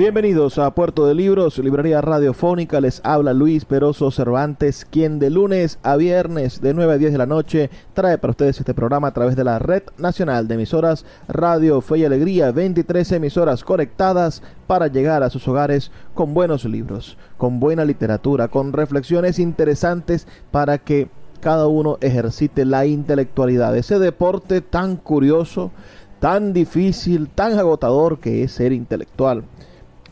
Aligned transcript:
Bienvenidos 0.00 0.56
a 0.56 0.70
Puerto 0.70 1.06
de 1.06 1.14
Libros, 1.14 1.58
librería 1.58 2.00
radiofónica. 2.00 2.80
Les 2.80 3.02
habla 3.04 3.34
Luis 3.34 3.66
Peroso 3.66 4.10
Cervantes, 4.10 4.86
quien 4.86 5.18
de 5.18 5.28
lunes 5.28 5.78
a 5.82 5.96
viernes 5.96 6.62
de 6.62 6.72
9 6.72 6.94
a 6.94 6.96
10 6.96 7.12
de 7.12 7.18
la 7.18 7.26
noche 7.26 7.68
trae 7.92 8.16
para 8.16 8.30
ustedes 8.30 8.58
este 8.58 8.72
programa 8.72 9.08
a 9.08 9.12
través 9.12 9.36
de 9.36 9.44
la 9.44 9.58
Red 9.58 9.82
Nacional 9.98 10.48
de 10.48 10.54
Emisoras 10.54 11.04
Radio 11.28 11.82
Fe 11.82 11.98
y 11.98 12.04
Alegría. 12.06 12.50
23 12.50 13.12
emisoras 13.12 13.62
conectadas 13.62 14.42
para 14.66 14.86
llegar 14.86 15.22
a 15.22 15.28
sus 15.28 15.46
hogares 15.46 15.90
con 16.14 16.32
buenos 16.32 16.64
libros, 16.64 17.18
con 17.36 17.60
buena 17.60 17.84
literatura, 17.84 18.48
con 18.48 18.72
reflexiones 18.72 19.38
interesantes 19.38 20.26
para 20.50 20.78
que 20.78 21.10
cada 21.40 21.66
uno 21.66 21.98
ejercite 22.00 22.64
la 22.64 22.86
intelectualidad, 22.86 23.76
ese 23.76 23.98
deporte 23.98 24.62
tan 24.62 24.96
curioso, 24.96 25.72
tan 26.20 26.54
difícil, 26.54 27.28
tan 27.28 27.58
agotador 27.58 28.18
que 28.18 28.42
es 28.42 28.52
ser 28.52 28.72
intelectual 28.72 29.44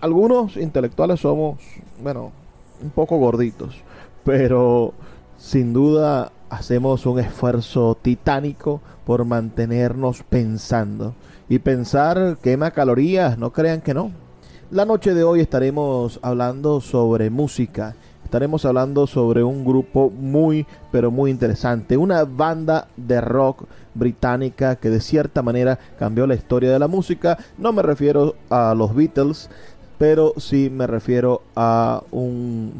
algunos 0.01 0.57
intelectuales 0.57 1.21
somos, 1.21 1.59
bueno, 2.03 2.33
un 2.83 2.91
poco 2.91 3.19
gorditos, 3.19 3.83
pero 4.25 4.93
sin 5.37 5.73
duda 5.73 6.33
hacemos 6.51 7.07
un 7.07 7.19
esfuerzo 7.19 7.97
titánico 8.01 8.81
por 9.05 9.25
mantenernos 9.25 10.23
pensando. 10.23 11.15
Y 11.49 11.61
pensar 11.61 12.39
quema 12.43 12.71
calorías, 12.71 13.39
no 13.39 13.53
crean 13.53 13.81
que 13.81 13.95
no. 13.95 14.13
La 14.71 14.85
noche 14.85 15.15
de 15.15 15.25
hoy 15.25 15.41
estaremos 15.41 16.21
hablando 16.23 16.81
sobre 16.81 17.31
música. 17.31 17.97
Estaremos 18.23 18.67
hablando 18.67 19.07
sobre 19.07 19.43
un 19.43 19.65
grupo 19.65 20.11
muy, 20.11 20.67
pero 20.93 21.11
muy 21.11 21.31
interesante. 21.31 21.97
Una 21.97 22.25
banda 22.25 22.89
de 22.99 23.23
rock 23.23 23.65
británica 23.95 24.77
que 24.77 24.91
de 24.91 25.01
cierta 25.01 25.41
manera 25.41 25.79
cambió 25.99 26.27
la 26.27 26.35
historia 26.35 26.71
de 26.71 26.79
la 26.79 26.89
música. 26.89 27.39
No 27.57 27.73
me 27.73 27.81
refiero 27.81 28.35
a 28.51 28.75
los 28.75 28.95
Beatles, 28.95 29.49
pero 29.99 30.33
sí 30.37 30.71
me 30.71 30.87
refiero 30.87 31.43
a 31.57 32.03
un, 32.11 32.73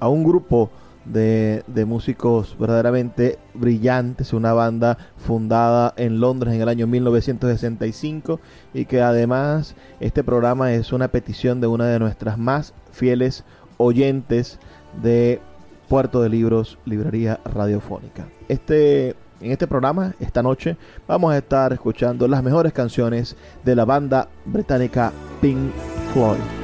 a 0.00 0.08
un 0.08 0.24
grupo 0.24 0.70
de, 1.04 1.62
de, 1.66 1.84
músicos 1.84 2.56
verdaderamente 2.58 3.38
brillantes, 3.52 4.32
una 4.32 4.54
banda 4.54 4.96
fundada 5.18 5.92
en 5.98 6.18
Londres 6.18 6.54
en 6.54 6.62
el 6.62 6.68
año 6.68 6.86
1965 6.86 8.40
y 8.72 8.86
que 8.86 9.02
además 9.02 9.74
este 10.00 10.24
programa 10.24 10.72
es 10.72 10.92
una 10.92 11.08
petición 11.08 11.60
de 11.60 11.66
una 11.66 11.86
de 11.88 11.98
nuestras 11.98 12.38
más 12.38 12.72
fieles 12.90 13.44
oyentes 13.76 14.58
de 15.02 15.40
Puerto 15.88 16.22
de 16.22 16.30
Libros, 16.30 16.78
Librería 16.86 17.38
Radiofónica. 17.44 18.26
Este, 18.48 19.10
en 19.42 19.52
este 19.52 19.66
programa, 19.66 20.14
esta 20.20 20.42
noche, 20.42 20.76
vamos 21.06 21.32
a 21.32 21.38
estar 21.38 21.72
escuchando 21.74 22.26
las 22.28 22.42
mejores 22.42 22.72
canciones 22.72 23.36
de 23.62 23.76
la 23.76 23.84
banda 23.84 24.28
británica 24.46 25.12
Pink 25.42 26.03
Floyd. 26.14 26.63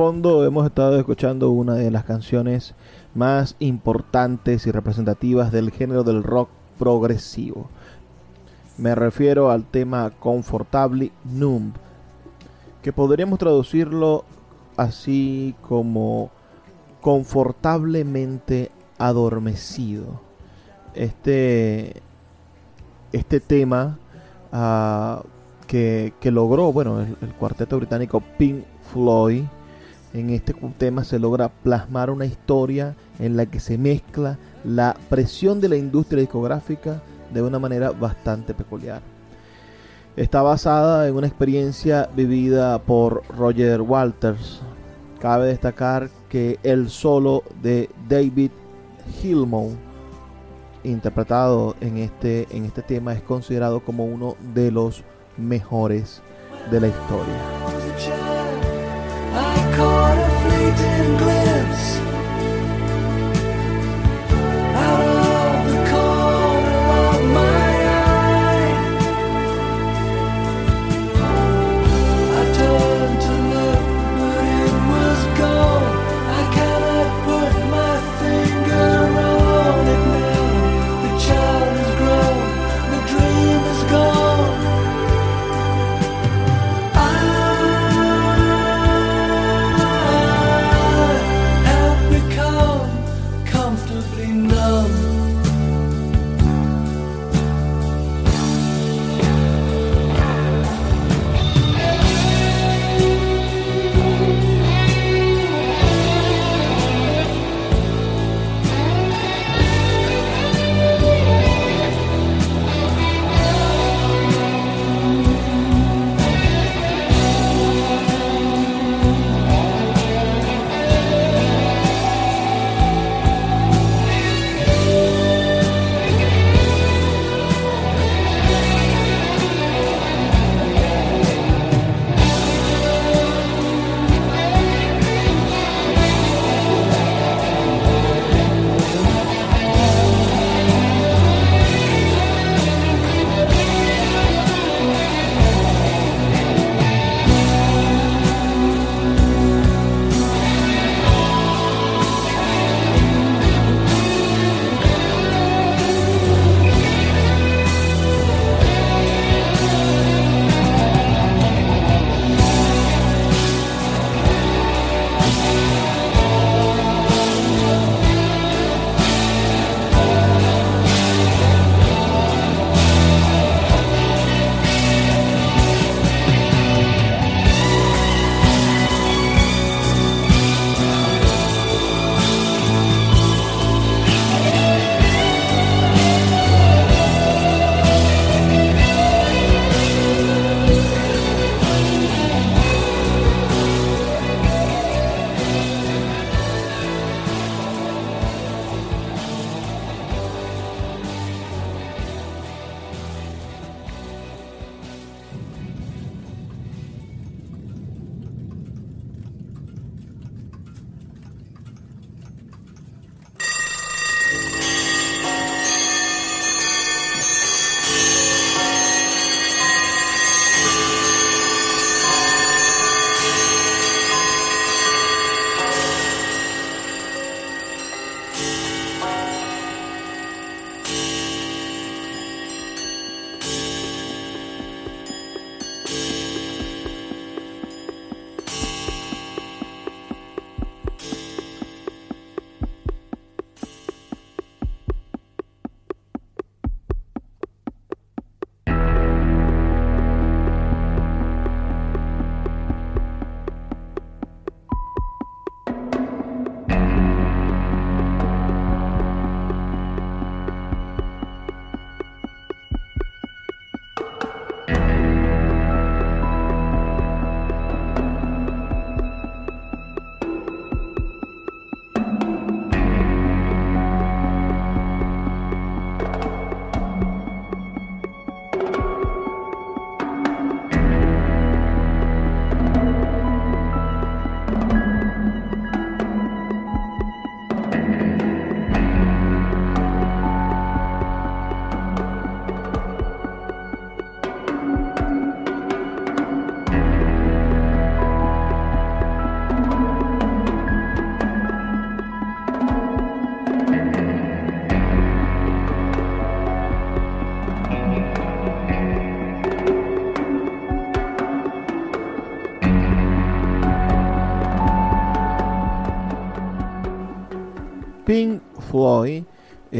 Fondo 0.00 0.46
hemos 0.46 0.64
estado 0.64 0.98
escuchando 0.98 1.50
una 1.50 1.74
de 1.74 1.90
las 1.90 2.04
canciones 2.04 2.74
más 3.14 3.54
importantes 3.58 4.66
y 4.66 4.70
representativas 4.70 5.52
del 5.52 5.70
género 5.70 6.04
del 6.04 6.22
rock 6.22 6.48
progresivo. 6.78 7.68
Me 8.78 8.94
refiero 8.94 9.50
al 9.50 9.66
tema 9.66 10.10
Comfortably 10.18 11.12
Numb, 11.24 11.74
que 12.80 12.94
podríamos 12.94 13.38
traducirlo 13.38 14.24
así 14.78 15.54
como 15.60 16.30
confortablemente 17.02 18.70
adormecido. 18.96 20.18
Este, 20.94 22.00
este 23.12 23.38
tema 23.38 23.98
uh, 24.50 25.22
que, 25.66 26.14
que, 26.20 26.30
logró, 26.30 26.72
bueno, 26.72 27.00
el 27.02 27.34
cuarteto 27.38 27.76
británico 27.76 28.22
Pink 28.38 28.64
Floyd, 28.94 29.44
en 30.12 30.30
este 30.30 30.54
tema 30.78 31.04
se 31.04 31.18
logra 31.18 31.48
plasmar 31.48 32.10
una 32.10 32.24
historia 32.24 32.96
en 33.18 33.36
la 33.36 33.46
que 33.46 33.60
se 33.60 33.78
mezcla 33.78 34.38
la 34.64 34.96
presión 35.08 35.60
de 35.60 35.68
la 35.68 35.76
industria 35.76 36.20
discográfica 36.20 37.02
de 37.32 37.42
una 37.42 37.58
manera 37.58 37.92
bastante 37.92 38.54
peculiar. 38.54 39.02
Está 40.16 40.42
basada 40.42 41.06
en 41.06 41.14
una 41.14 41.28
experiencia 41.28 42.10
vivida 42.14 42.80
por 42.82 43.22
Roger 43.36 43.80
Walters. 43.80 44.60
Cabe 45.20 45.46
destacar 45.46 46.10
que 46.28 46.58
el 46.62 46.90
solo 46.90 47.44
de 47.62 47.88
David 48.08 48.50
Gilmour, 49.20 49.72
interpretado 50.82 51.76
en 51.80 51.98
este, 51.98 52.48
en 52.50 52.64
este 52.64 52.82
tema, 52.82 53.12
es 53.12 53.22
considerado 53.22 53.80
como 53.80 54.04
uno 54.04 54.36
de 54.54 54.72
los 54.72 55.04
mejores 55.36 56.20
de 56.70 56.80
la 56.80 56.88
historia. 56.88 58.29
Caught 59.80 60.18
a 60.18 60.30
fleeting 60.42 61.16
glimpse 61.16 61.39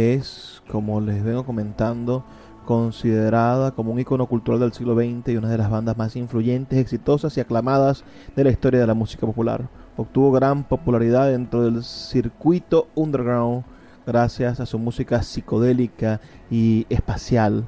es, 0.00 0.62
como 0.69 1.00
les 1.00 1.23
vengo 1.23 1.45
comentando, 1.45 2.25
considerada 2.64 3.73
como 3.73 3.92
un 3.92 4.00
icono 4.00 4.26
cultural 4.26 4.61
del 4.61 4.73
siglo 4.73 4.95
XX 4.95 5.28
y 5.28 5.37
una 5.37 5.49
de 5.49 5.59
las 5.59 5.71
bandas 5.71 5.97
más 5.97 6.16
influyentes, 6.16 6.78
exitosas 6.78 7.37
y 7.37 7.40
aclamadas 7.40 8.04
de 8.37 8.45
la 8.45 8.50
historia 8.50 8.80
de 8.80 8.87
la 8.87 8.95
música 8.95 9.26
popular. 9.26 9.69
Obtuvo 9.97 10.33
gran 10.33 10.64
popularidad 10.64 11.30
dentro 11.30 11.62
del 11.62 11.83
circuito 11.83 12.88
underground 12.95 13.64
gracias 14.07 14.61
a 14.61 14.66
su 14.66 14.78
música 14.78 15.23
psicodélica 15.23 16.21
y 16.50 16.87
espacial, 16.88 17.66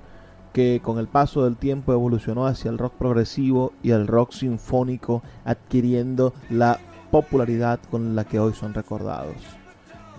que 0.53 0.81
con 0.83 0.99
el 0.99 1.09
paso 1.09 1.45
del 1.45 1.57
tiempo 1.57 1.93
evolucionó 1.93 2.47
hacia 2.47 2.71
el 2.71 2.79
rock 2.79 2.95
progresivo 2.95 3.73
y 3.83 3.91
el 3.91 4.07
rock 4.07 4.33
sinfónico, 4.33 5.23
adquiriendo 5.45 6.33
la 6.51 6.79
popularidad 7.11 7.81
con 7.91 8.15
la 8.15 8.25
que 8.25 8.39
hoy 8.39 8.55
son 8.55 8.75
recordados. 8.75 9.37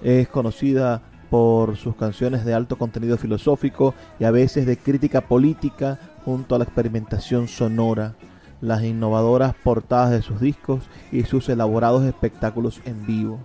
Es 0.04 0.28
conocida 0.28 1.02
por 1.34 1.78
sus 1.78 1.96
canciones 1.96 2.46
de 2.46 2.54
alto 2.54 2.78
contenido 2.78 3.18
filosófico 3.18 3.96
y 4.20 4.24
a 4.24 4.30
veces 4.30 4.68
de 4.68 4.78
crítica 4.78 5.22
política 5.22 5.98
junto 6.24 6.54
a 6.54 6.60
la 6.60 6.64
experimentación 6.64 7.48
sonora, 7.48 8.14
las 8.62 8.84
innovadoras 8.84 9.56
portadas 9.64 10.12
de 10.12 10.22
sus 10.22 10.40
discos 10.40 10.84
y 11.12 11.24
sus 11.24 11.50
elaborados 11.50 12.06
espectáculos 12.06 12.82
en 12.86 13.08
vivo. 13.08 13.40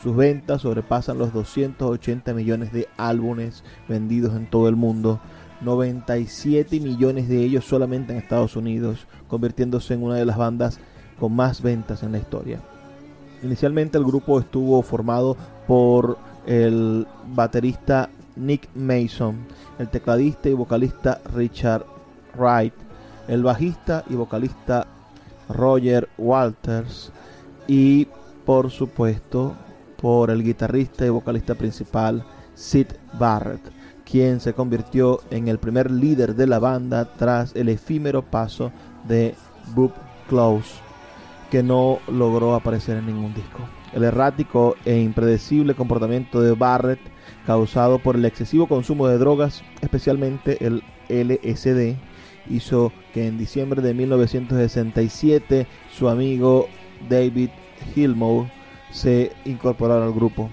Sus 0.00 0.14
ventas 0.14 0.62
sobrepasan 0.62 1.18
los 1.18 1.32
280 1.32 2.32
millones 2.32 2.72
de 2.72 2.86
álbumes 2.96 3.64
vendidos 3.88 4.36
en 4.36 4.48
todo 4.48 4.68
el 4.68 4.76
mundo, 4.76 5.18
97 5.62 6.78
millones 6.78 7.28
de 7.28 7.42
ellos 7.42 7.64
solamente 7.64 8.12
en 8.12 8.20
Estados 8.20 8.54
Unidos, 8.54 9.08
convirtiéndose 9.26 9.94
en 9.94 10.04
una 10.04 10.14
de 10.14 10.26
las 10.26 10.36
bandas 10.36 10.78
con 11.18 11.34
más 11.34 11.60
ventas 11.60 12.04
en 12.04 12.12
la 12.12 12.18
historia. 12.18 12.60
Inicialmente 13.42 13.98
el 13.98 14.04
grupo 14.04 14.38
estuvo 14.38 14.80
formado 14.82 15.36
por 15.66 16.18
el 16.46 17.06
baterista 17.26 18.08
Nick 18.36 18.68
Mason, 18.74 19.36
el 19.78 19.88
tecladista 19.88 20.48
y 20.48 20.54
vocalista 20.54 21.20
Richard 21.34 21.84
Wright, 22.36 22.74
el 23.28 23.42
bajista 23.42 24.04
y 24.08 24.14
vocalista 24.14 24.86
Roger 25.48 26.08
Walters 26.18 27.12
y 27.66 28.06
por 28.44 28.70
supuesto 28.70 29.54
por 30.00 30.30
el 30.30 30.42
guitarrista 30.42 31.06
y 31.06 31.10
vocalista 31.10 31.54
principal 31.54 32.24
Sid 32.54 32.88
Barrett, 33.18 33.60
quien 34.04 34.40
se 34.40 34.52
convirtió 34.52 35.20
en 35.30 35.48
el 35.48 35.58
primer 35.58 35.90
líder 35.90 36.34
de 36.34 36.46
la 36.46 36.58
banda 36.58 37.04
tras 37.04 37.54
el 37.54 37.68
efímero 37.68 38.22
paso 38.22 38.72
de 39.06 39.34
Bob 39.74 39.92
Close, 40.28 40.74
que 41.50 41.62
no 41.62 41.98
logró 42.08 42.54
aparecer 42.54 42.96
en 42.96 43.06
ningún 43.06 43.32
disco. 43.34 43.60
El 43.92 44.04
errático 44.04 44.76
e 44.84 44.98
impredecible 44.98 45.74
comportamiento 45.74 46.40
de 46.40 46.52
Barrett, 46.52 47.00
causado 47.46 47.98
por 47.98 48.16
el 48.16 48.24
excesivo 48.24 48.66
consumo 48.66 49.06
de 49.06 49.18
drogas, 49.18 49.62
especialmente 49.80 50.64
el 50.64 50.82
LSD, 51.08 51.96
hizo 52.48 52.92
que 53.12 53.26
en 53.26 53.38
diciembre 53.38 53.82
de 53.82 53.94
1967 53.94 55.66
su 55.92 56.08
amigo 56.08 56.68
David 57.08 57.50
Gilmour 57.94 58.46
se 58.90 59.32
incorporara 59.44 60.04
al 60.04 60.12
grupo. 60.12 60.50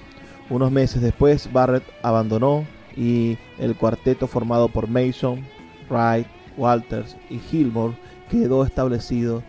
Unos 0.50 0.72
meses 0.72 1.02
después 1.02 1.52
Barrett 1.52 1.84
abandonó 2.02 2.66
y 2.96 3.38
el 3.60 3.76
cuarteto 3.76 4.28
formado 4.28 4.68
por 4.68 4.88
Mason, 4.88 5.46
Wright, 5.90 6.28
Walters 6.58 7.16
y 7.30 7.40
Gilmour 7.40 7.94
quedó 8.30 8.64
establecido 8.64 9.44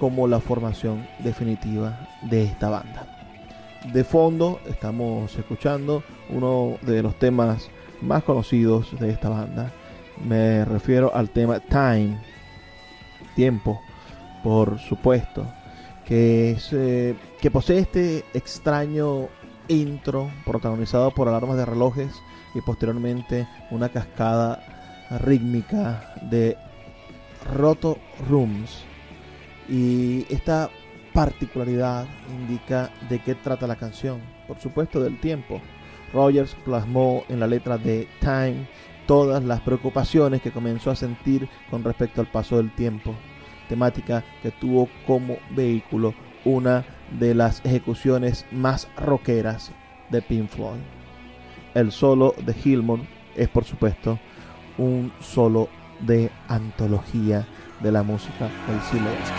como 0.00 0.26
la 0.26 0.40
formación 0.40 1.06
definitiva 1.18 2.08
de 2.22 2.44
esta 2.44 2.70
banda. 2.70 3.06
De 3.92 4.02
fondo 4.02 4.58
estamos 4.66 5.36
escuchando 5.36 6.02
uno 6.30 6.78
de 6.82 7.02
los 7.02 7.18
temas 7.18 7.68
más 8.00 8.24
conocidos 8.24 8.98
de 8.98 9.10
esta 9.10 9.28
banda. 9.28 9.70
Me 10.24 10.64
refiero 10.64 11.14
al 11.14 11.28
tema 11.30 11.60
Time, 11.60 12.18
tiempo, 13.36 13.80
por 14.42 14.78
supuesto, 14.78 15.46
que, 16.06 16.52
es, 16.52 16.70
eh, 16.72 17.14
que 17.40 17.50
posee 17.50 17.80
este 17.80 18.24
extraño 18.32 19.28
intro 19.68 20.30
protagonizado 20.46 21.10
por 21.10 21.28
alarmas 21.28 21.58
de 21.58 21.66
relojes 21.66 22.12
y 22.54 22.62
posteriormente 22.62 23.46
una 23.70 23.90
cascada 23.90 24.62
rítmica 25.10 26.14
de 26.22 26.56
roto 27.54 27.98
rooms 28.28 28.89
y 29.70 30.26
esta 30.28 30.68
particularidad 31.12 32.06
indica 32.28 32.90
de 33.08 33.20
qué 33.20 33.34
trata 33.34 33.66
la 33.66 33.76
canción, 33.76 34.20
por 34.46 34.58
supuesto 34.58 35.00
del 35.00 35.18
tiempo. 35.20 35.60
Rogers 36.12 36.56
plasmó 36.64 37.24
en 37.28 37.40
la 37.40 37.46
letra 37.46 37.78
de 37.78 38.08
Time 38.20 38.68
todas 39.06 39.42
las 39.44 39.60
preocupaciones 39.60 40.42
que 40.42 40.50
comenzó 40.50 40.90
a 40.90 40.96
sentir 40.96 41.48
con 41.70 41.84
respecto 41.84 42.20
al 42.20 42.26
paso 42.26 42.56
del 42.56 42.74
tiempo, 42.74 43.14
temática 43.68 44.24
que 44.42 44.50
tuvo 44.50 44.88
como 45.06 45.38
vehículo 45.50 46.14
una 46.44 46.84
de 47.18 47.34
las 47.34 47.64
ejecuciones 47.64 48.46
más 48.50 48.88
rockeras 48.96 49.72
de 50.10 50.22
Pink 50.22 50.48
Floyd. 50.48 50.80
El 51.74 51.92
solo 51.92 52.34
de 52.44 52.54
Hillman 52.64 53.06
es 53.36 53.48
por 53.48 53.64
supuesto 53.64 54.18
un 54.78 55.12
solo 55.20 55.68
de 56.00 56.30
antología 56.48 57.46
de 57.80 57.92
la 57.92 58.02
música 58.02 58.48
del 58.66 58.80
silencio. 58.90 59.34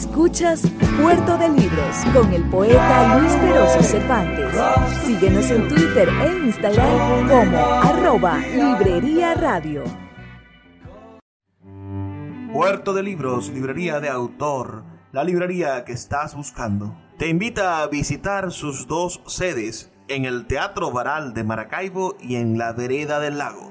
Escuchas 0.00 0.62
Puerto 0.98 1.36
de 1.36 1.50
Libros 1.50 1.96
con 2.14 2.32
el 2.32 2.42
poeta 2.48 3.18
Luis 3.18 3.34
Peroso 3.34 3.82
Cervantes. 3.82 4.56
Síguenos 5.04 5.50
en 5.50 5.68
Twitter 5.68 6.08
e 6.08 6.46
Instagram 6.46 7.28
como 7.28 7.58
arroba 7.58 8.38
Librería 8.38 9.34
Radio. 9.34 9.84
Puerto 12.50 12.94
de 12.94 13.02
Libros, 13.02 13.50
librería 13.50 14.00
de 14.00 14.08
autor, 14.08 14.84
la 15.12 15.22
librería 15.22 15.84
que 15.84 15.92
estás 15.92 16.34
buscando. 16.34 16.96
Te 17.18 17.28
invita 17.28 17.82
a 17.82 17.86
visitar 17.86 18.52
sus 18.52 18.86
dos 18.86 19.20
sedes 19.26 19.92
en 20.08 20.24
el 20.24 20.46
Teatro 20.46 20.92
Varal 20.92 21.34
de 21.34 21.44
Maracaibo 21.44 22.16
y 22.18 22.36
en 22.36 22.56
la 22.56 22.72
Vereda 22.72 23.20
del 23.20 23.36
Lago 23.36 23.70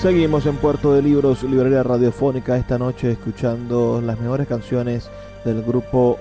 Seguimos 0.00 0.44
en 0.44 0.56
Puerto 0.56 0.92
de 0.92 1.00
Libros, 1.00 1.42
librería 1.42 1.82
radiofónica, 1.82 2.56
esta 2.56 2.78
noche 2.78 3.12
escuchando 3.12 4.00
las 4.02 4.20
mejores 4.20 4.46
canciones 4.46 5.08
del 5.42 5.62
grupo 5.62 6.18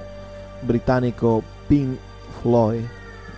británico 0.62 1.44
Pink 1.68 1.98
Floyd. 2.42 2.86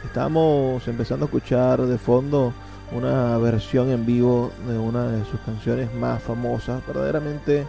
Estamos 0.06 0.88
empezando 0.88 1.26
a 1.26 1.28
escuchar 1.28 1.82
de 1.82 1.98
fondo 1.98 2.54
una 2.96 3.38
versión 3.40 3.90
en 3.90 4.06
vivo 4.06 4.52
de 4.70 4.78
una 4.78 5.08
de 5.08 5.26
sus 5.26 5.40
canciones 5.40 5.92
más 5.96 6.22
famosas, 6.22 6.86
verdaderamente 6.86 7.66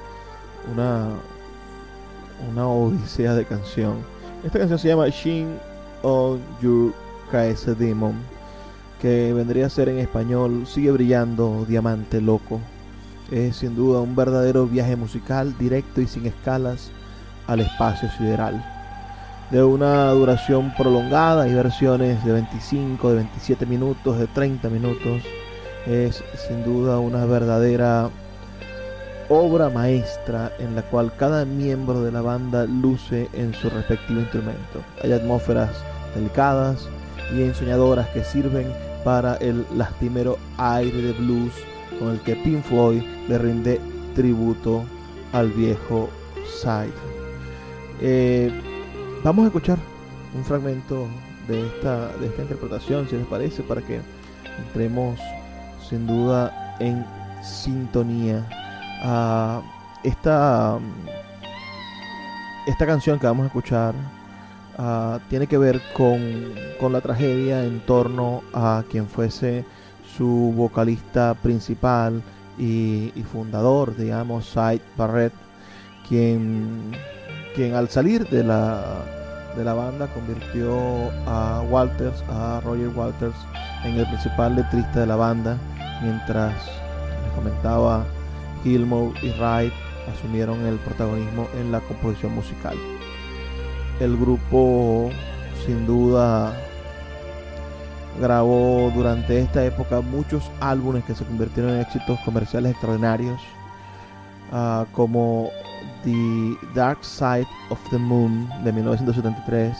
una, 0.70 1.08
una 2.52 2.68
odisea 2.68 3.34
de 3.34 3.46
canción. 3.46 3.94
Esta 4.44 4.58
canción 4.58 4.78
se 4.78 4.88
llama 4.88 5.08
Shin 5.08 5.58
on 6.02 6.38
Your 6.60 6.92
Crazy 7.30 7.74
Demon 7.74 8.37
que 9.00 9.32
vendría 9.32 9.66
a 9.66 9.70
ser 9.70 9.88
en 9.88 9.98
español 9.98 10.66
Sigue 10.66 10.90
brillando, 10.90 11.64
Diamante 11.68 12.20
Loco. 12.20 12.60
Es 13.30 13.56
sin 13.56 13.76
duda 13.76 14.00
un 14.00 14.16
verdadero 14.16 14.66
viaje 14.66 14.96
musical 14.96 15.56
directo 15.58 16.00
y 16.00 16.06
sin 16.06 16.26
escalas 16.26 16.90
al 17.46 17.60
espacio 17.60 18.10
sideral. 18.16 18.64
De 19.50 19.62
una 19.62 20.10
duración 20.10 20.74
prolongada, 20.76 21.44
hay 21.44 21.54
versiones 21.54 22.22
de 22.24 22.32
25, 22.32 23.10
de 23.10 23.16
27 23.16 23.66
minutos, 23.66 24.18
de 24.18 24.26
30 24.26 24.68
minutos. 24.68 25.22
Es 25.86 26.22
sin 26.46 26.64
duda 26.64 26.98
una 26.98 27.24
verdadera 27.24 28.10
obra 29.30 29.68
maestra 29.68 30.52
en 30.58 30.74
la 30.74 30.82
cual 30.82 31.12
cada 31.16 31.44
miembro 31.44 32.02
de 32.02 32.12
la 32.12 32.22
banda 32.22 32.64
luce 32.64 33.28
en 33.32 33.54
su 33.54 33.68
respectivo 33.70 34.20
instrumento. 34.20 34.82
Hay 35.02 35.12
atmósferas 35.12 35.70
delicadas 36.14 36.88
y 37.34 37.42
ensoñadoras 37.42 38.08
que 38.08 38.24
sirven 38.24 38.72
para 39.08 39.36
el 39.36 39.64
lastimero 39.74 40.36
aire 40.58 41.00
de 41.00 41.12
blues 41.12 41.54
con 41.98 42.10
el 42.10 42.20
que 42.20 42.36
Pink 42.36 42.62
Floyd 42.62 43.02
le 43.26 43.38
rinde 43.38 43.80
tributo 44.14 44.84
al 45.32 45.50
viejo 45.50 46.10
Side. 46.60 46.92
Eh, 48.02 48.52
vamos 49.24 49.44
a 49.44 49.46
escuchar 49.46 49.78
un 50.36 50.44
fragmento 50.44 51.06
de 51.48 51.68
esta, 51.68 52.08
de 52.18 52.26
esta 52.26 52.42
interpretación, 52.42 53.08
si 53.08 53.16
les 53.16 53.26
parece, 53.26 53.62
para 53.62 53.80
que 53.80 54.02
entremos 54.58 55.18
sin 55.88 56.06
duda 56.06 56.76
en 56.78 57.02
sintonía. 57.42 58.46
a 59.02 59.62
esta, 60.04 60.78
esta 62.66 62.86
canción 62.86 63.18
que 63.18 63.26
vamos 63.26 63.44
a 63.44 63.46
escuchar 63.46 63.94
Ah, 64.80 65.18
tiene 65.28 65.48
que 65.48 65.58
ver 65.58 65.80
con, 65.92 66.54
la 66.92 67.00
tragedia 67.00 67.64
en 67.64 67.80
torno 67.80 68.44
a 68.54 68.84
quien 68.88 69.08
fuese 69.08 69.64
su 70.16 70.54
vocalista 70.56 71.34
principal 71.34 72.22
y, 72.56 73.10
fundador, 73.32 73.96
digamos, 73.96 74.46
Sid 74.46 74.80
Barrett, 74.96 75.32
quien, 76.08 76.92
quien 77.56 77.74
al 77.74 77.88
salir 77.88 78.28
de 78.28 78.44
la, 78.44 79.02
de 79.56 79.64
la 79.64 79.74
banda 79.74 80.06
convirtió 80.14 80.78
a 81.26 81.60
Walters, 81.68 82.22
a 82.30 82.60
Roger 82.64 82.90
Walters, 82.94 83.36
en 83.84 83.96
el 83.96 84.06
principal 84.06 84.54
letrista 84.54 85.00
de 85.00 85.06
la 85.06 85.16
banda, 85.16 85.58
mientras 86.02 86.54
les 87.24 87.32
comentaba 87.34 88.04
Gilmour 88.62 89.12
y 89.24 89.30
Wright 89.40 89.72
asumieron 90.16 90.64
el 90.66 90.76
protagonismo 90.76 91.48
en 91.60 91.72
la 91.72 91.80
composición 91.80 92.32
musical 92.32 92.76
el 94.00 94.16
grupo 94.16 95.10
sin 95.66 95.86
duda 95.86 96.54
grabó 98.20 98.90
durante 98.94 99.38
esta 99.40 99.64
época 99.64 100.00
muchos 100.00 100.50
álbumes 100.60 101.04
que 101.04 101.14
se 101.14 101.24
convirtieron 101.24 101.72
en 101.72 101.80
éxitos 101.80 102.18
comerciales 102.20 102.72
extraordinarios, 102.72 103.40
ah, 104.52 104.86
como 104.92 105.50
The 106.04 106.56
Dark 106.74 107.04
Side 107.04 107.46
of 107.70 107.78
the 107.90 107.98
Moon 107.98 108.48
de 108.64 108.72
1973, 108.72 109.76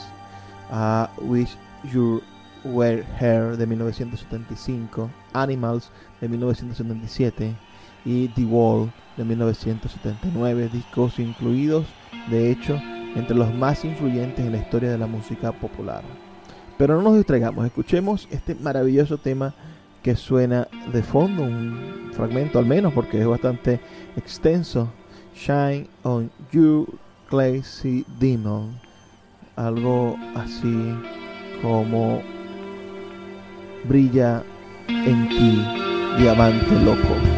Wish 1.23 1.57
You 1.93 2.23
Were 2.65 3.05
Here 3.21 3.57
de 3.57 3.67
1975, 3.67 5.11
Animals 5.33 5.91
de 6.21 6.29
1977 6.29 7.57
y 8.05 8.29
The 8.29 8.45
Wall 8.45 8.93
de 9.17 9.25
1979, 9.25 10.71
discos 10.73 11.19
incluidos 11.19 11.87
de 12.31 12.51
hecho 12.51 12.79
entre 13.15 13.37
los 13.37 13.53
más 13.55 13.85
influyentes 13.85 14.45
en 14.45 14.53
la 14.53 14.59
historia 14.59 14.91
de 14.91 14.99
la 14.99 15.07
música 15.07 15.53
popular. 15.53 16.03
Pero 16.77 16.97
no 16.97 17.03
nos 17.03 17.17
distraigamos, 17.17 17.67
escuchemos 17.67 18.29
este 18.31 18.55
maravilloso 18.55 19.19
tema 19.19 19.55
que 20.03 20.15
suena 20.15 20.69
de 20.93 21.03
fondo, 21.03 21.43
un 21.43 22.11
fragmento 22.13 22.59
al 22.59 22.67
menos 22.67 22.93
porque 22.93 23.21
es 23.21 23.27
bastante 23.27 23.81
extenso. 24.17 24.89
Shine 25.35 25.89
on 26.03 26.31
You, 26.53 26.87
Crazy 27.29 28.05
Demon. 28.19 28.79
Algo 29.57 30.17
así 30.37 30.95
como 31.63 32.23
brilla 33.85 34.45
en 34.89 35.29
ti, 35.29 35.65
diamante 36.19 36.81
loco. 36.85 37.38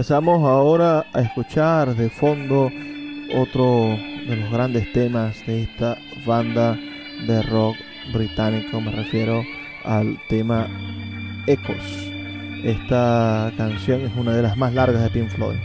Empezamos 0.00 0.42
ahora 0.48 1.04
a 1.12 1.20
escuchar 1.20 1.94
de 1.94 2.08
fondo 2.08 2.70
otro 3.36 3.98
de 4.26 4.34
los 4.34 4.50
grandes 4.50 4.90
temas 4.94 5.36
de 5.46 5.64
esta 5.64 5.98
banda 6.24 6.74
de 7.26 7.42
rock 7.42 7.76
británico. 8.10 8.80
Me 8.80 8.92
refiero 8.92 9.42
al 9.84 10.18
tema 10.30 10.66
Ecos. 11.46 11.84
Esta 12.64 13.52
canción 13.58 14.00
es 14.00 14.16
una 14.16 14.32
de 14.32 14.40
las 14.40 14.56
más 14.56 14.72
largas 14.72 15.02
de 15.02 15.10
Pink 15.10 15.28
Floyd. 15.32 15.58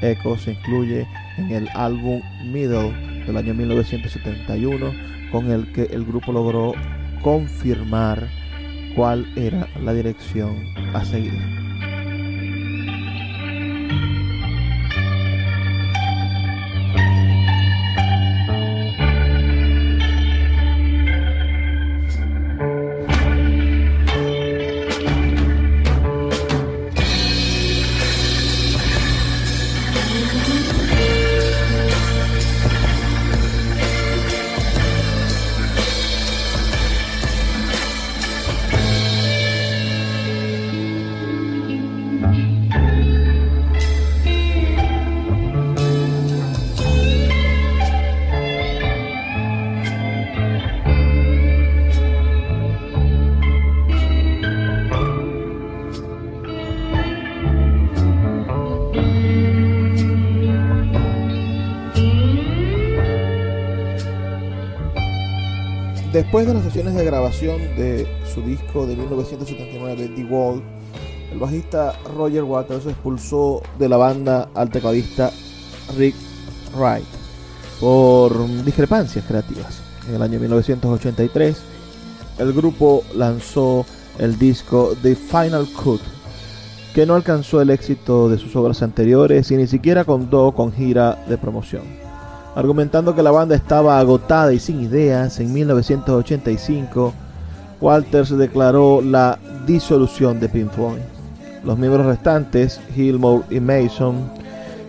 Ecos 0.00 0.40
se 0.40 0.52
incluye 0.52 1.06
en 1.36 1.50
el 1.50 1.68
álbum 1.74 2.22
Middle 2.42 2.90
del 3.26 3.36
año 3.36 3.52
1971 3.52 4.94
con 5.30 5.50
el 5.50 5.70
que 5.72 5.82
el 5.92 6.06
grupo 6.06 6.32
logró 6.32 6.72
confirmar 7.20 8.30
cuál 8.96 9.30
era 9.36 9.68
la 9.82 9.92
dirección 9.92 10.56
a 10.94 11.04
seguir. 11.04 11.63
Sesiones 66.94 66.96
de 66.96 67.04
grabación 67.04 67.60
de 67.76 68.06
su 68.32 68.42
disco 68.42 68.86
de 68.86 68.96
1979, 68.96 70.12
The 70.14 70.24
Wall, 70.24 70.62
el 71.32 71.38
bajista 71.38 71.94
Roger 72.16 72.44
Waters 72.44 72.86
expulsó 72.86 73.62
de 73.78 73.88
la 73.88 73.96
banda 73.96 74.48
al 74.54 74.70
tecladista 74.70 75.32
Rick 75.96 76.14
Wright 76.76 77.04
por 77.80 78.46
discrepancias 78.64 79.24
creativas. 79.24 79.80
En 80.08 80.14
el 80.14 80.22
año 80.22 80.38
1983, 80.38 81.56
el 82.38 82.52
grupo 82.52 83.02
lanzó 83.14 83.84
el 84.18 84.38
disco 84.38 84.94
The 85.02 85.16
Final 85.16 85.66
Cut, 85.72 86.00
que 86.94 87.06
no 87.06 87.14
alcanzó 87.14 87.60
el 87.60 87.70
éxito 87.70 88.28
de 88.28 88.38
sus 88.38 88.54
obras 88.54 88.82
anteriores 88.82 89.50
y 89.50 89.56
ni 89.56 89.66
siquiera 89.66 90.04
contó 90.04 90.52
con 90.52 90.72
gira 90.72 91.24
de 91.28 91.38
promoción. 91.38 92.03
Argumentando 92.54 93.14
que 93.14 93.22
la 93.22 93.32
banda 93.32 93.56
estaba 93.56 93.98
agotada 93.98 94.52
y 94.52 94.60
sin 94.60 94.80
ideas, 94.80 95.40
en 95.40 95.52
1985 95.52 97.12
Walters 97.80 98.36
declaró 98.36 99.02
la 99.02 99.38
disolución 99.66 100.38
de 100.38 100.48
Pink 100.48 100.70
Floyd. 100.70 101.00
Los 101.64 101.78
miembros 101.78 102.06
restantes, 102.06 102.80
Gilmour 102.94 103.44
y 103.50 103.58
Mason, 103.58 104.30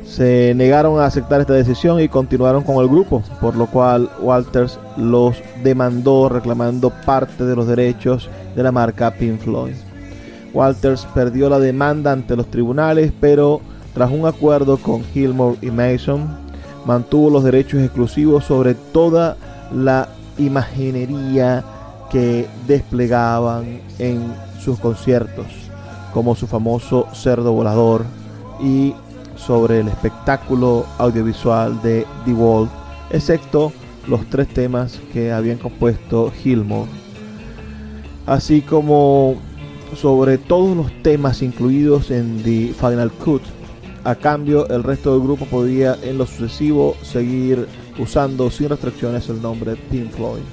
se 0.05 0.53
negaron 0.55 0.99
a 0.99 1.05
aceptar 1.05 1.41
esta 1.41 1.53
decisión 1.53 1.99
y 1.99 2.07
continuaron 2.07 2.63
con 2.63 2.75
el 2.77 2.87
grupo, 2.87 3.23
por 3.41 3.55
lo 3.55 3.65
cual 3.65 4.09
Walters 4.21 4.79
los 4.95 5.35
demandó 5.63 6.29
reclamando 6.29 6.91
parte 7.05 7.43
de 7.43 7.55
los 7.55 7.67
derechos 7.67 8.29
de 8.55 8.63
la 8.63 8.71
marca 8.71 9.11
Pink 9.11 9.39
Floyd. 9.39 9.73
Walters 10.53 11.05
perdió 11.13 11.49
la 11.49 11.59
demanda 11.59 12.11
ante 12.11 12.35
los 12.35 12.49
tribunales, 12.51 13.11
pero 13.19 13.59
tras 13.93 14.11
un 14.11 14.27
acuerdo 14.27 14.77
con 14.77 15.03
Gilmour 15.03 15.57
y 15.61 15.71
Mason, 15.71 16.44
mantuvo 16.85 17.29
los 17.29 17.43
derechos 17.43 17.81
exclusivos 17.81 18.45
sobre 18.45 18.75
toda 18.75 19.37
la 19.73 20.09
imaginería 20.37 21.63
que 22.09 22.47
desplegaban 22.67 23.81
en 23.99 24.33
sus 24.59 24.79
conciertos, 24.79 25.47
como 26.13 26.35
su 26.35 26.47
famoso 26.47 27.07
cerdo 27.13 27.51
volador 27.51 28.05
y 28.61 28.93
sobre 29.35 29.81
el 29.81 29.87
espectáculo 29.87 30.85
audiovisual 30.97 31.81
de 31.81 32.05
The 32.25 32.33
Wall, 32.33 32.69
excepto 33.09 33.71
los 34.07 34.25
tres 34.29 34.47
temas 34.47 34.99
que 35.11 35.31
habían 35.31 35.57
compuesto 35.57 36.31
Gilmore, 36.31 36.89
así 38.25 38.61
como 38.61 39.35
sobre 39.95 40.37
todos 40.37 40.75
los 40.75 40.91
temas 41.01 41.41
incluidos 41.41 42.11
en 42.11 42.43
The 42.43 42.73
Final 42.73 43.11
Cut 43.11 43.41
a 44.05 44.13
cambio, 44.13 44.67
el 44.69 44.83
resto 44.83 45.13
del 45.13 45.23
grupo 45.23 45.45
podía 45.45 45.97
en 46.03 46.19
lo 46.19 46.27
sucesivo 46.27 46.95
seguir 47.01 47.67
usando 47.97 48.51
sin 48.51 48.69
restricciones 48.69 49.27
el 49.29 49.41
nombre 49.41 49.75
Pink 49.89 50.11
Floyd. 50.11 50.43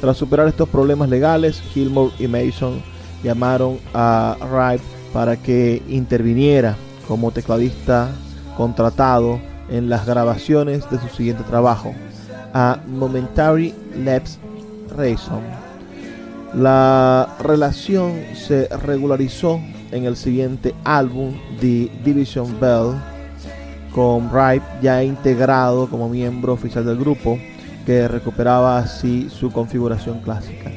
Tras 0.00 0.16
superar 0.16 0.46
estos 0.46 0.68
problemas 0.68 1.08
legales, 1.08 1.60
Gilmour 1.72 2.12
y 2.20 2.28
Mason 2.28 2.80
llamaron 3.24 3.78
a 3.94 4.36
Wright 4.48 4.80
para 5.12 5.36
que 5.36 5.82
interviniera 5.88 6.76
como 7.08 7.32
tecladista 7.32 8.10
contratado 8.56 9.40
en 9.68 9.88
las 9.88 10.06
grabaciones 10.06 10.88
de 10.88 11.00
su 11.00 11.08
siguiente 11.08 11.42
trabajo, 11.42 11.92
a 12.52 12.78
Momentary 12.86 13.74
Lapse 14.04 14.38
Reason. 14.96 15.40
La 16.54 17.34
relación 17.40 18.20
se 18.36 18.68
regularizó 18.68 19.60
en 19.94 20.04
el 20.04 20.16
siguiente 20.16 20.74
álbum, 20.82 21.34
The 21.60 21.88
Division 22.04 22.58
Bell, 22.60 22.96
con 23.94 24.28
Wright 24.28 24.62
ya 24.82 25.04
integrado 25.04 25.88
como 25.88 26.08
miembro 26.08 26.52
oficial 26.52 26.84
del 26.84 26.98
grupo, 26.98 27.38
que 27.86 28.08
recuperaba 28.08 28.78
así 28.78 29.28
su 29.30 29.52
configuración 29.52 30.18
clásica. 30.18 30.72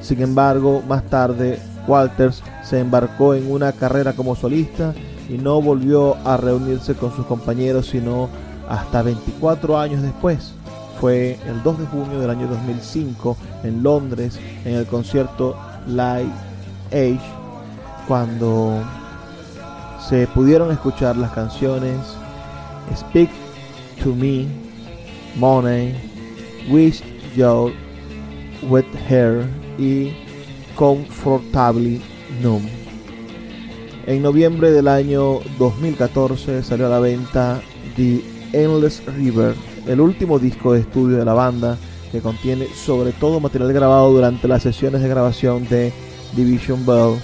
Sin 0.00 0.22
embargo, 0.22 0.82
más 0.88 1.04
tarde, 1.04 1.58
Walters 1.86 2.42
se 2.64 2.78
embarcó 2.78 3.34
en 3.34 3.52
una 3.52 3.72
carrera 3.72 4.14
como 4.14 4.34
solista 4.34 4.94
y 5.28 5.36
no 5.36 5.60
volvió 5.60 6.16
a 6.26 6.38
reunirse 6.38 6.94
con 6.94 7.14
sus 7.14 7.26
compañeros 7.26 7.88
sino 7.88 8.30
hasta 8.68 9.02
24 9.02 9.78
años 9.78 10.00
después. 10.00 10.54
Fue 10.98 11.38
el 11.46 11.62
2 11.62 11.78
de 11.80 11.86
junio 11.86 12.20
del 12.20 12.30
año 12.30 12.46
2005 12.46 13.36
en 13.64 13.82
Londres 13.82 14.38
en 14.64 14.74
el 14.76 14.86
concierto 14.86 15.56
Live 15.86 16.32
Age 16.90 17.41
cuando 18.06 18.82
se 20.08 20.26
pudieron 20.28 20.70
escuchar 20.70 21.16
las 21.16 21.32
canciones 21.32 21.98
Speak 22.94 23.30
to 24.02 24.14
Me, 24.14 24.46
Money, 25.36 25.94
Wish 26.70 27.02
You 27.36 27.72
With 28.68 28.84
Her 29.08 29.46
y 29.78 30.12
Comfortably 30.74 32.02
Numb. 32.42 32.68
En 34.06 34.22
noviembre 34.22 34.72
del 34.72 34.88
año 34.88 35.40
2014 35.58 36.62
salió 36.62 36.86
a 36.86 36.90
la 36.90 36.98
venta 36.98 37.60
The 37.96 38.20
Endless 38.52 39.04
River, 39.06 39.54
el 39.86 40.00
último 40.00 40.38
disco 40.38 40.72
de 40.72 40.80
estudio 40.80 41.18
de 41.18 41.24
la 41.24 41.34
banda 41.34 41.78
que 42.10 42.20
contiene 42.20 42.66
sobre 42.74 43.12
todo 43.12 43.40
material 43.40 43.72
grabado 43.72 44.12
durante 44.12 44.48
las 44.48 44.62
sesiones 44.62 45.02
de 45.02 45.08
grabación 45.08 45.66
de 45.68 45.92
Division 46.34 46.84
Bell 46.84 47.18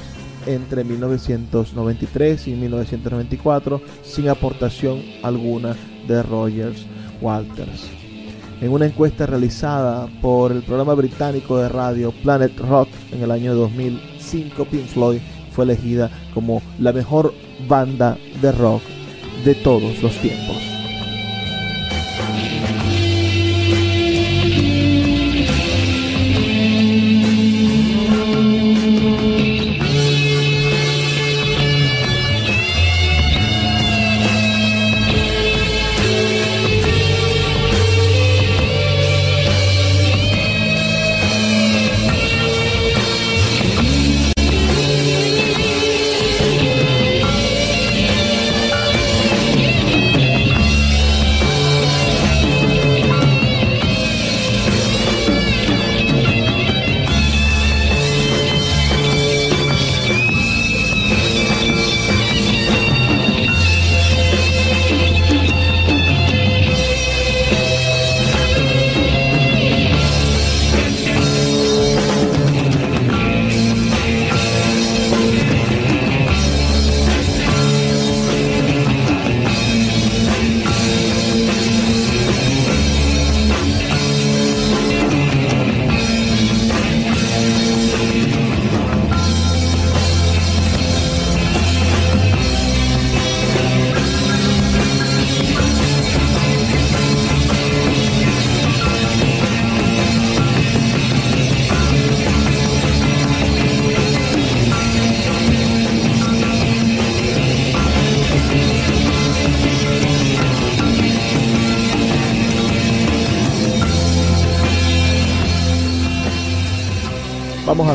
entre 0.48 0.82
1993 0.82 2.48
y 2.48 2.52
1994 2.52 3.82
sin 4.02 4.28
aportación 4.28 5.02
alguna 5.22 5.76
de 6.06 6.22
Rogers 6.22 6.86
Walters. 7.20 7.88
En 8.60 8.72
una 8.72 8.86
encuesta 8.86 9.26
realizada 9.26 10.08
por 10.20 10.50
el 10.50 10.62
programa 10.62 10.94
británico 10.94 11.58
de 11.58 11.68
radio 11.68 12.12
Planet 12.22 12.58
Rock 12.58 12.88
en 13.12 13.22
el 13.22 13.30
año 13.30 13.54
2005, 13.54 14.64
Pink 14.64 14.86
Floyd 14.86 15.20
fue 15.52 15.64
elegida 15.64 16.10
como 16.34 16.62
la 16.78 16.92
mejor 16.92 17.34
banda 17.68 18.16
de 18.40 18.50
rock 18.52 18.82
de 19.44 19.54
todos 19.54 20.02
los 20.02 20.16
tiempos. 20.18 20.77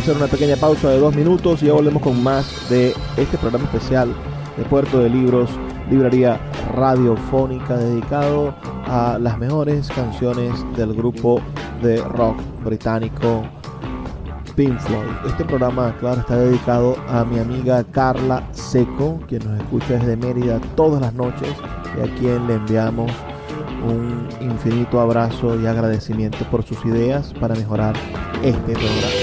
Hacer 0.04 0.18
una 0.18 0.28
pequeña 0.28 0.58
pausa 0.58 0.90
de 0.90 1.00
dos 1.00 1.16
minutos 1.16 1.64
y 1.64 1.68
ya 1.68 1.72
volvemos 1.72 2.02
con 2.02 2.22
más 2.22 2.70
de 2.70 2.94
este 3.16 3.38
programa 3.38 3.64
especial 3.64 4.14
de 4.58 4.64
Puerto 4.66 5.00
de 5.00 5.10
Libros, 5.10 5.50
librería 5.90 6.42
radiofónica 6.76 7.78
dedicado 7.78 8.54
a 8.86 9.18
las 9.18 9.38
mejores 9.38 9.88
canciones 9.88 10.52
del 10.76 10.94
grupo 10.94 11.40
de 11.82 12.04
rock 12.04 12.36
británico 12.66 13.44
Pink 14.58 14.78
Floyd. 14.82 15.08
Este 15.26 15.46
programa, 15.46 15.96
claro, 16.02 16.20
está 16.20 16.36
dedicado 16.36 16.98
a 17.08 17.24
mi 17.24 17.40
amiga 17.40 17.86
Carla 17.86 18.46
Seco, 18.52 19.22
quien 19.30 19.50
nos 19.50 19.62
escucha 19.62 19.94
desde 19.94 20.18
Mérida 20.18 20.60
todas 20.76 21.00
las 21.00 21.14
noches 21.14 21.56
y 21.98 22.02
a 22.02 22.14
quien 22.16 22.46
le 22.46 22.56
enviamos 22.56 23.10
un 23.88 24.28
infinito 24.42 25.00
abrazo 25.00 25.58
y 25.58 25.66
agradecimiento 25.66 26.44
por 26.52 26.62
sus 26.64 26.84
ideas 26.84 27.34
para 27.40 27.56
mejorar 27.56 27.96
este 28.44 28.74
programa. 28.74 29.23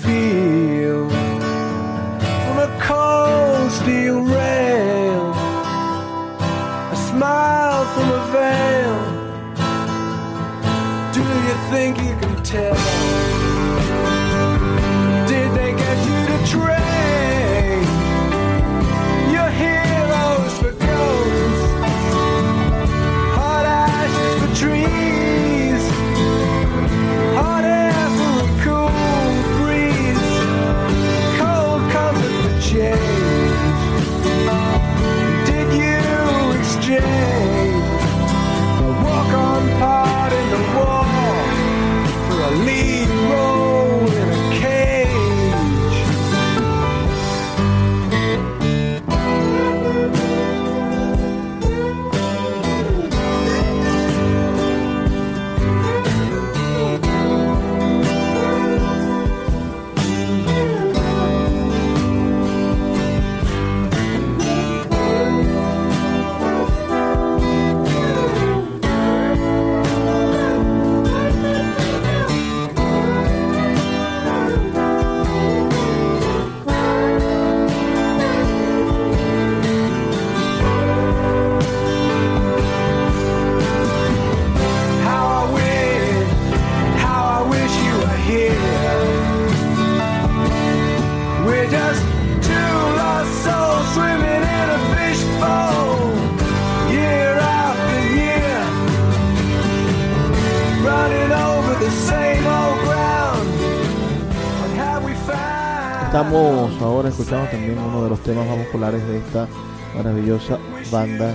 banda 110.91 111.33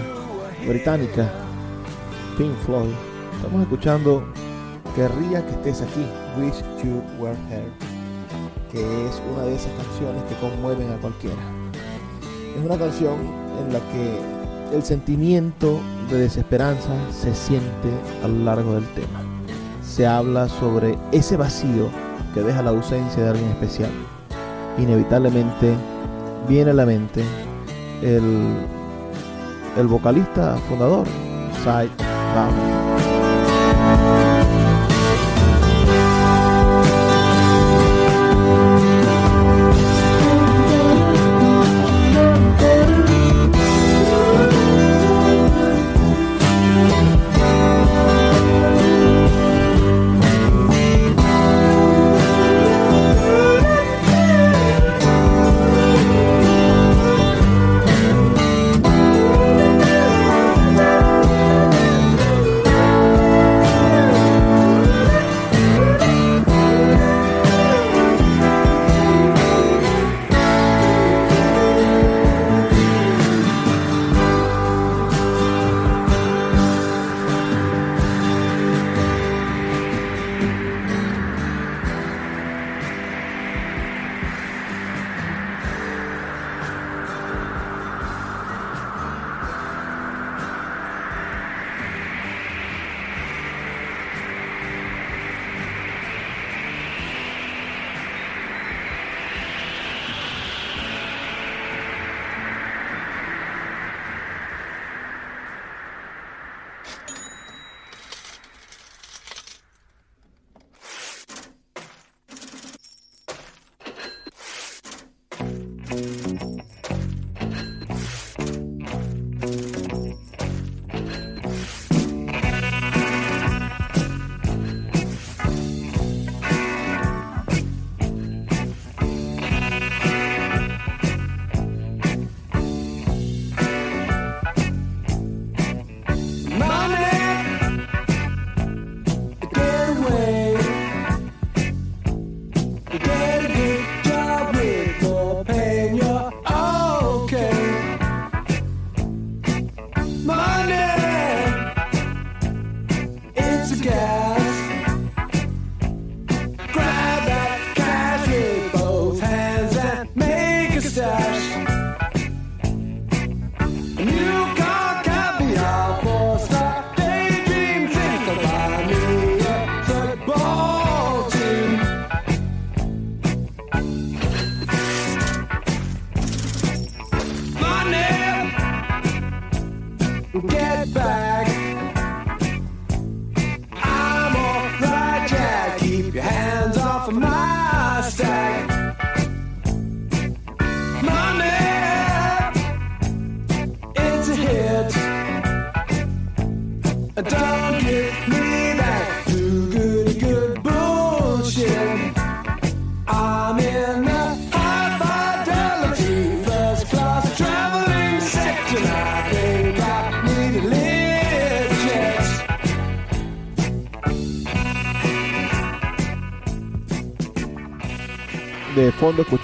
británica, 0.66 1.30
Pink 2.36 2.54
Floyd. 2.66 2.92
Estamos 3.36 3.62
escuchando 3.62 4.22
Querría 4.94 5.44
que 5.44 5.52
estés 5.52 5.82
aquí, 5.82 6.06
Wish 6.38 6.62
You 6.84 7.02
Were 7.18 7.36
Here, 7.50 7.70
que 8.70 9.06
es 9.06 9.22
una 9.32 9.44
de 9.44 9.54
esas 9.56 9.72
canciones 9.72 10.22
que 10.24 10.34
conmueven 10.36 10.90
a 10.92 10.96
cualquiera. 10.98 11.36
Es 12.56 12.64
una 12.64 12.78
canción 12.78 13.14
en 13.60 13.72
la 13.72 13.80
que 13.80 14.76
el 14.76 14.82
sentimiento 14.82 15.80
de 16.10 16.18
desesperanza 16.18 16.94
se 17.10 17.34
siente 17.34 17.88
a 18.22 18.28
lo 18.28 18.44
largo 18.44 18.74
del 18.74 18.86
tema. 18.88 19.22
Se 19.82 20.06
habla 20.06 20.48
sobre 20.48 20.98
ese 21.12 21.36
vacío 21.36 21.88
que 22.34 22.42
deja 22.42 22.62
la 22.62 22.70
ausencia 22.70 23.22
de 23.22 23.30
alguien 23.30 23.50
especial. 23.50 23.90
Inevitablemente 24.78 25.74
viene 26.48 26.72
a 26.72 26.74
la 26.74 26.84
mente 26.84 27.22
el, 28.02 28.56
el 29.76 29.86
vocalista 29.86 30.56
fundador, 30.68 31.06
Cy 31.62 31.90
Barrett. 32.34 32.76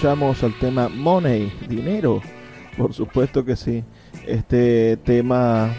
Escuchamos 0.03 0.43
el 0.43 0.53
tema 0.59 0.89
Money, 0.89 1.49
dinero. 1.69 2.21
Por 2.77 2.93
supuesto 2.93 3.45
que 3.45 3.55
sí. 3.55 3.85
Este 4.27 4.97
tema 4.97 5.73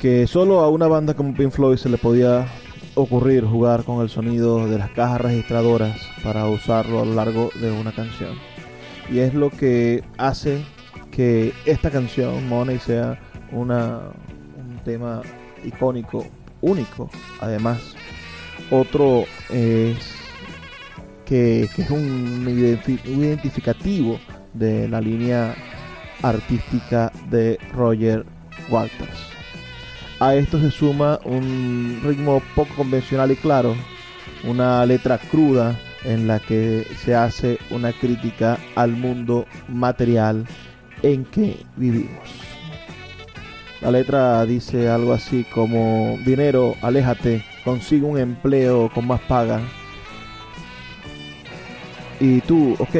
que 0.00 0.26
solo 0.26 0.60
a 0.60 0.70
una 0.70 0.86
banda 0.86 1.12
como 1.12 1.34
Pink 1.34 1.50
Floyd 1.50 1.76
se 1.76 1.90
le 1.90 1.98
podía 1.98 2.46
ocurrir 2.94 3.44
jugar 3.44 3.84
con 3.84 4.00
el 4.00 4.08
sonido 4.08 4.66
de 4.66 4.78
las 4.78 4.92
cajas 4.92 5.20
registradoras 5.20 5.94
para 6.24 6.46
usarlo 6.46 7.02
a 7.02 7.04
lo 7.04 7.12
largo 7.12 7.50
de 7.60 7.70
una 7.70 7.92
canción. 7.92 8.34
Y 9.12 9.18
es 9.18 9.34
lo 9.34 9.50
que 9.50 10.02
hace 10.16 10.64
que 11.10 11.52
esta 11.66 11.90
canción, 11.90 12.48
Money, 12.48 12.78
sea 12.78 13.20
una, 13.52 14.00
un 14.56 14.78
tema 14.86 15.20
icónico, 15.62 16.24
único. 16.62 17.10
Además, 17.42 17.94
otro 18.70 19.24
es 19.50 20.15
que, 21.26 21.64
es 21.64 21.90
un 21.90 22.46
identificativo 23.04 24.18
de 24.54 24.88
la 24.88 25.00
línea 25.00 25.54
artística 26.22 27.12
de 27.30 27.58
Roger 27.74 28.24
Walters. 28.70 29.36
A 30.18 30.34
esto 30.34 30.58
se 30.58 30.70
suma 30.70 31.20
un 31.24 32.00
ritmo 32.02 32.42
poco 32.54 32.74
convencional 32.74 33.30
y 33.30 33.36
claro, 33.36 33.76
una 34.44 34.86
letra 34.86 35.18
cruda 35.18 35.78
en 36.04 36.26
la 36.26 36.40
que 36.40 36.86
se 37.04 37.14
hace 37.14 37.58
una 37.70 37.92
crítica 37.92 38.58
al 38.76 38.92
mundo 38.92 39.46
material 39.68 40.46
en 41.02 41.24
que 41.24 41.66
vivimos. 41.76 42.30
La 43.82 43.90
letra 43.90 44.46
dice 44.46 44.88
algo 44.88 45.12
así 45.12 45.44
como, 45.52 46.18
dinero, 46.24 46.76
aléjate, 46.80 47.44
consigue 47.62 48.04
un 48.04 48.18
empleo 48.18 48.90
con 48.94 49.06
más 49.06 49.20
paga, 49.22 49.60
y 52.20 52.40
tú, 52.40 52.74
ok, 52.78 52.94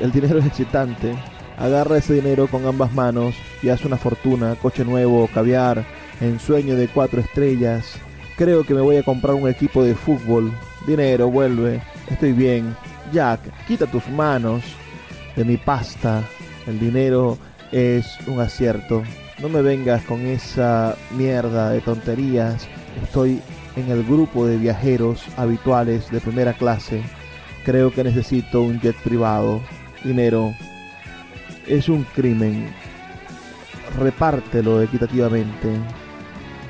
el 0.00 0.12
dinero 0.12 0.38
es 0.38 0.46
excitante, 0.46 1.14
agarra 1.56 1.98
ese 1.98 2.14
dinero 2.14 2.46
con 2.48 2.66
ambas 2.66 2.92
manos 2.92 3.34
y 3.62 3.68
haz 3.68 3.84
una 3.84 3.96
fortuna, 3.96 4.56
coche 4.56 4.84
nuevo, 4.84 5.28
caviar, 5.32 5.84
ensueño 6.20 6.76
de 6.76 6.88
cuatro 6.88 7.20
estrellas. 7.20 7.94
Creo 8.36 8.64
que 8.64 8.74
me 8.74 8.80
voy 8.80 8.96
a 8.96 9.02
comprar 9.02 9.34
un 9.34 9.48
equipo 9.48 9.82
de 9.82 9.94
fútbol. 9.94 10.52
Dinero, 10.86 11.30
vuelve, 11.30 11.80
estoy 12.10 12.32
bien. 12.32 12.76
Jack, 13.12 13.40
quita 13.66 13.86
tus 13.86 14.06
manos 14.08 14.62
de 15.36 15.44
mi 15.44 15.56
pasta. 15.56 16.22
El 16.66 16.78
dinero 16.78 17.38
es 17.72 18.06
un 18.26 18.40
acierto. 18.40 19.02
No 19.40 19.48
me 19.48 19.62
vengas 19.62 20.02
con 20.02 20.26
esa 20.26 20.96
mierda 21.16 21.70
de 21.70 21.80
tonterías. 21.80 22.66
Estoy 23.02 23.40
en 23.76 23.90
el 23.90 24.04
grupo 24.04 24.46
de 24.46 24.56
viajeros 24.56 25.24
habituales 25.36 26.10
de 26.10 26.20
primera 26.20 26.52
clase. 26.54 27.02
Creo 27.66 27.90
que 27.90 28.04
necesito 28.04 28.62
un 28.62 28.80
jet 28.80 28.94
privado. 29.02 29.60
Dinero 30.04 30.54
es 31.66 31.88
un 31.88 32.04
crimen. 32.04 32.72
Repártelo 33.98 34.80
equitativamente. 34.82 35.76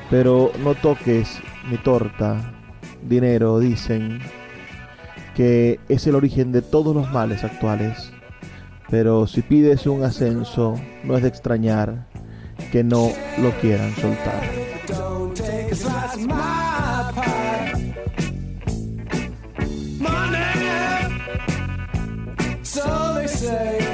Pero 0.08 0.52
no 0.64 0.74
toques 0.74 1.38
mi 1.70 1.76
torta. 1.76 2.54
Dinero, 3.02 3.58
dicen 3.58 4.20
que 5.34 5.78
es 5.90 6.06
el 6.06 6.14
origen 6.14 6.50
de 6.50 6.62
todos 6.62 6.96
los 6.96 7.12
males 7.12 7.44
actuales. 7.44 8.10
Pero 8.88 9.26
si 9.26 9.42
pides 9.42 9.86
un 9.86 10.02
ascenso, 10.02 10.80
no 11.04 11.14
es 11.18 11.22
de 11.22 11.28
extrañar 11.28 12.06
que 12.72 12.82
no 12.82 13.10
lo 13.36 13.50
quieran 13.60 13.94
soltar. 13.96 14.42
Say, 23.46 23.85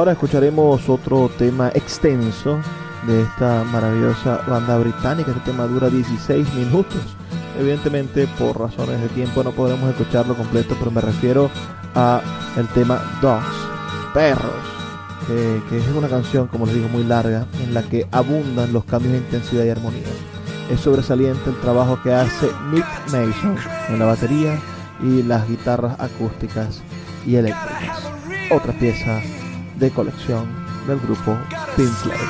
Ahora 0.00 0.12
escucharemos 0.12 0.88
otro 0.88 1.30
tema 1.36 1.68
extenso 1.74 2.58
de 3.06 3.20
esta 3.20 3.64
maravillosa 3.64 4.40
banda 4.48 4.78
británica. 4.78 5.30
Este 5.30 5.50
tema 5.50 5.66
dura 5.66 5.90
16 5.90 6.54
minutos. 6.54 7.02
Evidentemente, 7.58 8.26
por 8.38 8.58
razones 8.58 8.98
de 9.02 9.08
tiempo 9.10 9.44
no 9.44 9.50
podremos 9.50 9.90
escucharlo 9.90 10.34
completo, 10.34 10.74
pero 10.78 10.90
me 10.90 11.02
refiero 11.02 11.50
a 11.94 12.22
el 12.56 12.66
tema 12.68 12.98
Dogs, 13.20 13.44
perros, 14.14 14.64
que, 15.26 15.76
es 15.76 15.86
una 15.88 16.08
canción, 16.08 16.46
como 16.46 16.64
les 16.64 16.76
digo, 16.76 16.88
muy 16.88 17.04
larga, 17.04 17.44
en 17.62 17.74
la 17.74 17.82
que 17.82 18.06
abundan 18.10 18.72
los 18.72 18.86
cambios 18.86 19.12
de 19.12 19.18
intensidad 19.18 19.64
y 19.64 19.68
armonía. 19.68 20.08
Es 20.70 20.80
sobresaliente 20.80 21.50
el 21.50 21.60
trabajo 21.60 22.00
que 22.02 22.14
hace 22.14 22.48
Mick 22.72 22.86
Mason 23.12 23.54
en 23.90 23.98
la 23.98 24.06
batería 24.06 24.58
y 25.02 25.22
las 25.24 25.46
guitarras 25.46 26.00
acústicas 26.00 26.80
y 27.26 27.34
eléctricas. 27.34 28.00
Otra 28.50 28.72
pieza 28.72 29.20
de 29.80 29.90
colección 29.90 30.46
del 30.86 31.00
grupo 31.00 31.36
Pink 31.76 31.88
Floyd. 31.88 32.20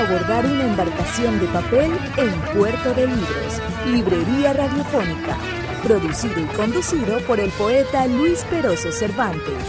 Abordar 0.00 0.46
una 0.46 0.64
embarcación 0.64 1.38
de 1.40 1.46
papel 1.48 1.92
en 2.16 2.58
Puerto 2.58 2.94
de 2.94 3.06
Libros, 3.06 3.60
Librería 3.86 4.54
Radiofónica, 4.54 5.36
producido 5.82 6.40
y 6.40 6.44
conducido 6.56 7.18
por 7.26 7.38
el 7.38 7.50
poeta 7.50 8.06
Luis 8.06 8.42
Peroso 8.44 8.92
Cervantes. 8.92 9.62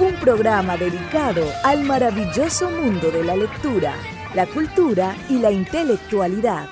Un 0.00 0.14
programa 0.20 0.78
dedicado 0.78 1.44
al 1.64 1.84
maravilloso 1.84 2.70
mundo 2.70 3.10
de 3.10 3.24
la 3.24 3.36
lectura, 3.36 3.94
la 4.34 4.46
cultura 4.46 5.14
y 5.28 5.38
la 5.38 5.50
intelectualidad. 5.50 6.66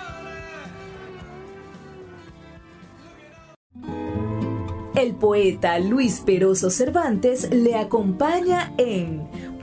El 4.95 5.15
poeta 5.17 5.79
Luis 5.79 6.23
Peroso 6.25 6.71
Cervantes 6.71 7.51
le 7.53 7.77
acompaña 7.77 8.73
en 8.79 9.29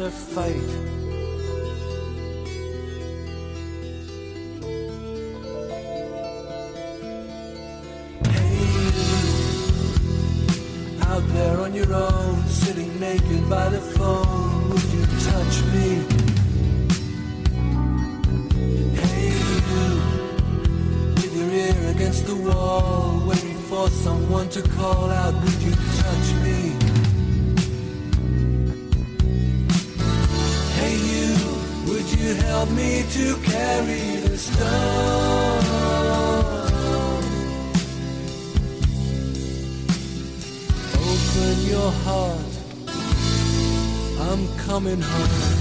To 0.00 0.10
fight. 0.10 0.89
Your 41.70 41.92
heart. 42.04 42.52
I'm 44.28 44.48
coming 44.66 45.00
home. 45.00 45.59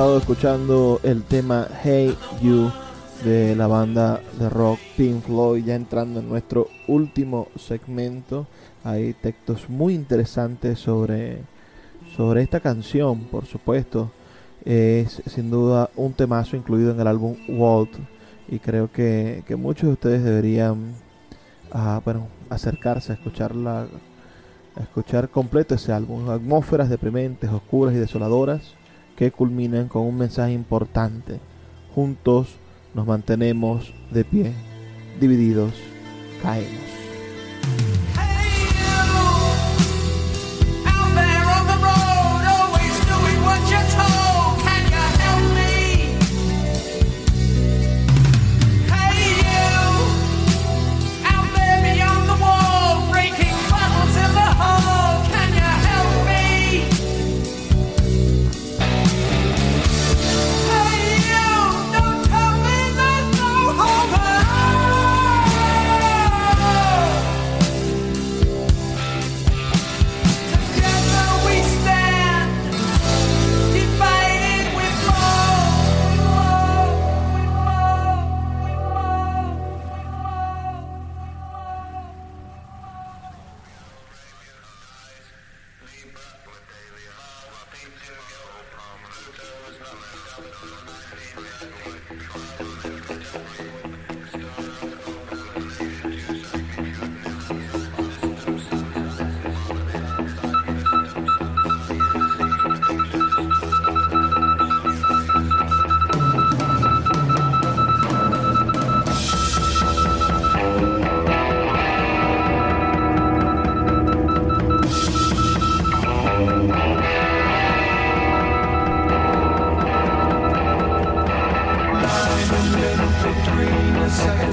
Estado 0.00 0.16
escuchando 0.16 0.98
el 1.02 1.24
tema 1.24 1.68
Hey 1.84 2.16
You 2.40 2.72
de 3.22 3.54
la 3.54 3.66
banda 3.66 4.22
de 4.38 4.48
rock 4.48 4.78
Pink 4.96 5.24
Floyd, 5.24 5.62
ya 5.62 5.74
entrando 5.74 6.20
en 6.20 6.28
nuestro 6.30 6.68
último 6.88 7.48
segmento. 7.58 8.46
Hay 8.82 9.12
textos 9.12 9.68
muy 9.68 9.92
interesantes 9.92 10.78
sobre, 10.78 11.42
sobre 12.16 12.40
esta 12.40 12.60
canción, 12.60 13.24
por 13.24 13.44
supuesto. 13.44 14.10
Es 14.64 15.22
sin 15.26 15.50
duda 15.50 15.90
un 15.96 16.14
temazo 16.14 16.56
incluido 16.56 16.92
en 16.92 17.00
el 17.00 17.06
álbum 17.06 17.36
Walt 17.46 17.92
y 18.48 18.58
creo 18.58 18.90
que, 18.90 19.44
que 19.46 19.54
muchos 19.54 19.88
de 19.88 19.92
ustedes 19.92 20.24
deberían 20.24 20.94
ah, 21.72 22.00
bueno, 22.02 22.28
acercarse 22.48 23.12
a 23.12 23.16
escucharla, 23.16 23.86
a 24.76 24.80
escuchar 24.80 25.28
completo 25.28 25.74
ese 25.74 25.92
álbum. 25.92 26.30
Atmósferas 26.30 26.88
deprimentes, 26.88 27.50
oscuras 27.50 27.94
y 27.94 27.98
desoladoras 27.98 28.79
que 29.20 29.30
culminan 29.30 29.88
con 29.88 30.06
un 30.06 30.16
mensaje 30.16 30.54
importante. 30.54 31.40
Juntos 31.94 32.56
nos 32.94 33.06
mantenemos 33.06 33.92
de 34.10 34.24
pie, 34.24 34.54
divididos 35.20 35.74
caemos. 36.42 36.99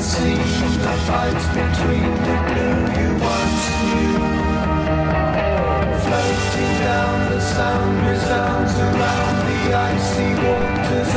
Second 0.08 0.80
the 0.86 0.96
fights 1.06 1.48
between 1.48 2.12
the 2.28 2.38
blue 2.48 2.80
you 3.00 3.10
once 3.34 3.66
knew. 3.88 4.20
Floating 6.04 6.74
down, 6.88 7.32
the 7.32 7.42
sound 7.42 8.08
resounds 8.08 8.74
around 8.88 9.36
the 9.50 9.74
icy 9.74 10.30
waters 10.44 11.16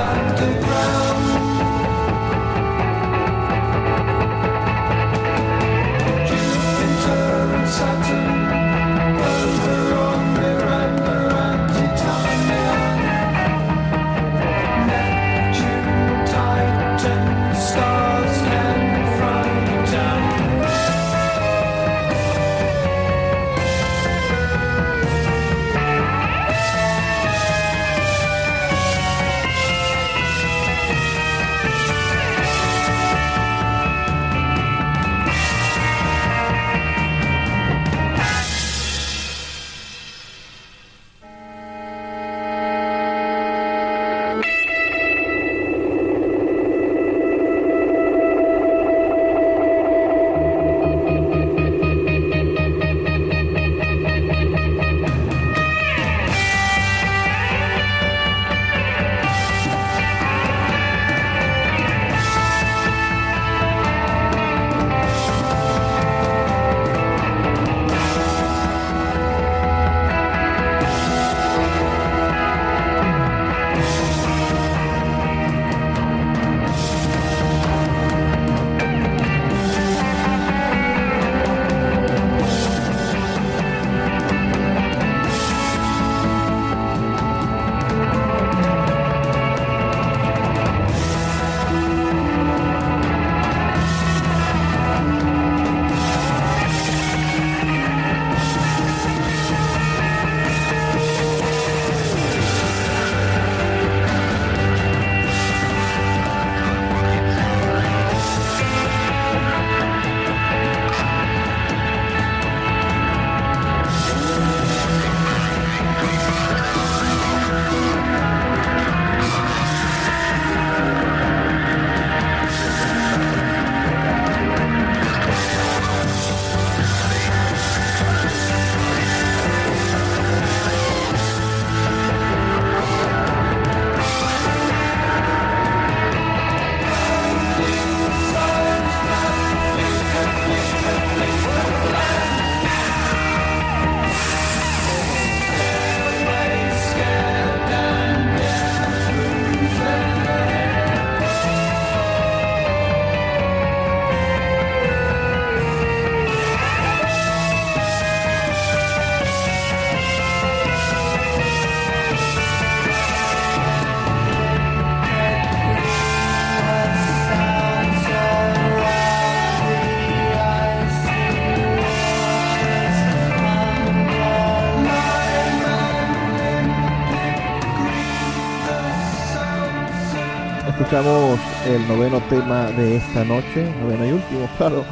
escuchamos 180.91 181.39
el 181.69 181.87
noveno 181.87 182.21
tema 182.29 182.65
de 182.73 182.97
esta 182.97 183.23
noche, 183.25 183.73
noveno 183.81 184.07
y 184.07 184.11
último, 184.11 184.49
claro. 184.59 184.85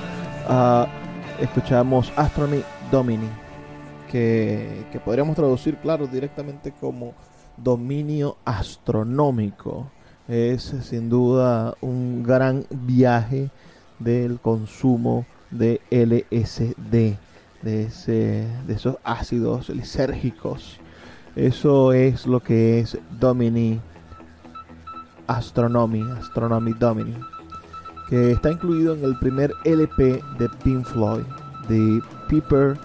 Ah, 0.47 0.87
escuchamos 1.41 2.13
Astronomy 2.15 2.63
Domini, 2.93 3.29
que, 4.09 4.87
que 4.93 5.01
podríamos 5.01 5.35
traducir, 5.35 5.77
claro, 5.79 6.07
directamente 6.07 6.73
como 6.81 7.15
dominio 7.57 8.37
astronómico. 8.45 9.91
Es 10.29 10.73
sin 10.83 11.09
duda 11.09 11.75
un 11.81 12.23
gran 12.23 12.65
viaje 12.71 13.51
del 13.99 14.39
consumo 14.39 15.27
de 15.51 15.81
LSD, 15.91 17.17
de, 17.63 17.83
ese, 17.83 18.47
de 18.69 18.73
esos 18.73 18.99
ácidos 19.03 19.69
lisérgicos. 19.69 20.79
Eso 21.35 21.93
es 21.93 22.25
lo 22.25 22.39
que 22.39 22.79
es 22.79 22.97
Domini 23.19 23.81
Astronomy, 25.29 26.03
Astronomy 26.19 26.73
Domini, 26.73 27.17
que 28.09 28.33
está 28.33 28.51
incluido 28.51 28.95
en 28.95 29.05
el 29.05 29.19
primer 29.19 29.53
LP 29.65 30.23
de 30.39 30.49
Pink 30.65 30.85
Floyd, 30.85 31.25
The 31.69 32.01
Peeper 32.29 32.79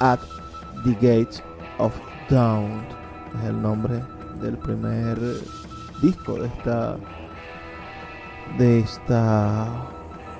at 0.00 0.18
the 0.84 0.94
Gates 0.94 1.42
of 1.78 1.92
Dawn. 2.28 2.82
Es 3.38 3.44
el 3.48 3.62
nombre 3.62 4.02
del 4.40 4.56
primer 4.58 5.18
disco 6.02 6.34
de 6.34 6.46
esta 6.46 6.96
de 8.58 8.80
esta 8.80 9.68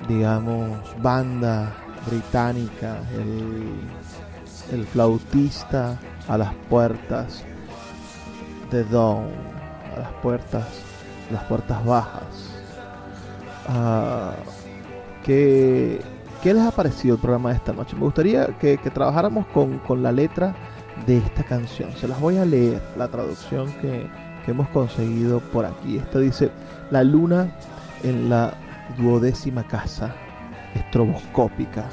digamos 0.09 0.79
banda 1.01 1.71
británica 2.07 2.97
el 4.71 4.85
flautista 4.87 5.97
a 6.27 6.37
las 6.37 6.53
puertas 6.69 7.45
de 8.71 8.83
Dawn 8.85 9.29
a 9.95 9.99
las 9.99 10.11
puertas 10.21 10.90
las 11.31 11.43
puertas 11.45 11.83
bajas 11.85 12.51
Ah, 13.67 14.33
¿qué, 15.23 16.01
les 16.43 16.57
ha 16.57 16.71
parecido 16.71 17.15
el 17.15 17.21
programa 17.21 17.49
de 17.49 17.55
esta 17.55 17.73
noche? 17.73 17.95
Me 17.95 18.01
gustaría 18.01 18.47
que, 18.59 18.77
que 18.77 18.89
trabajáramos 18.89 19.45
con, 19.47 19.79
con 19.79 20.01
la 20.03 20.11
letra 20.11 20.55
de 21.05 21.17
esta 21.17 21.43
canción. 21.43 21.91
Se 21.95 22.07
las 22.07 22.19
voy 22.19 22.37
a 22.37 22.45
leer, 22.45 22.81
la 22.97 23.07
traducción 23.07 23.71
que, 23.73 24.07
que 24.45 24.51
hemos 24.51 24.67
conseguido 24.69 25.39
por 25.39 25.65
aquí. 25.65 25.97
Esta 25.97 26.19
dice, 26.19 26.51
la 26.89 27.03
luna 27.03 27.55
en 28.03 28.29
la 28.29 28.53
duodécima 28.97 29.63
casa, 29.67 30.13
estroboscópica, 30.75 31.85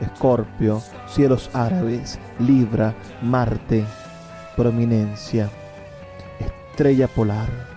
Escorpio, 0.00 0.82
cielos 1.06 1.48
árabes, 1.54 2.18
Libra, 2.40 2.94
Marte, 3.22 3.84
prominencia, 4.56 5.48
estrella 6.40 7.06
polar. 7.06 7.73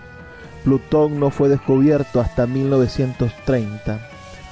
Plutón 0.64 1.20
no 1.20 1.30
fue 1.30 1.48
descubierto 1.48 2.20
hasta 2.20 2.46
1930. 2.46 4.00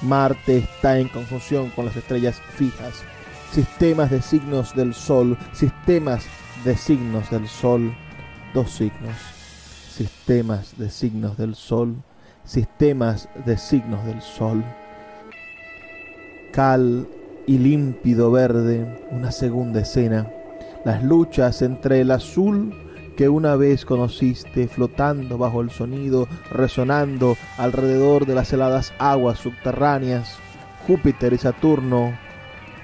Marte 0.03 0.59
está 0.59 0.99
en 0.99 1.09
conjunción 1.09 1.71
con 1.71 1.87
las 1.87 1.97
estrellas 1.97 2.41
fijas. 2.55 3.03
Sistemas 3.53 4.11
de 4.11 4.23
signos 4.23 4.75
del 4.75 4.95
Sol, 4.95 5.37
sistemas 5.53 6.25
de 6.65 6.77
signos 6.77 7.31
del 7.31 7.49
Sol, 7.49 7.95
dos 8.55 8.71
signos. 8.71 9.17
Sistemas 9.91 10.77
de 10.77 10.91
signos 10.91 11.37
del 11.37 11.55
Sol, 11.55 11.97
sistemas 12.45 13.29
de 13.45 13.57
signos 13.57 14.05
del 14.05 14.21
Sol. 14.21 14.65
Cal 16.53 17.07
y 17.47 17.59
límpido 17.59 18.31
verde, 18.31 19.07
una 19.11 19.33
segunda 19.33 19.81
escena. 19.81 20.31
Las 20.85 21.03
luchas 21.03 21.63
entre 21.63 22.01
el 22.03 22.11
azul 22.11 22.86
que 23.17 23.29
una 23.29 23.57
vez 23.57 23.85
conociste 23.85 24.69
flotando 24.69 25.39
bajo 25.39 25.63
el 25.63 25.71
sonido, 25.71 26.29
resonando 26.51 27.37
alrededor 27.57 28.27
de 28.27 28.35
las 28.35 28.53
heladas 28.53 28.93
aguas 28.99 29.39
subterráneas, 29.39 30.37
Júpiter 30.87 31.33
y 31.33 31.39
Saturno, 31.39 32.17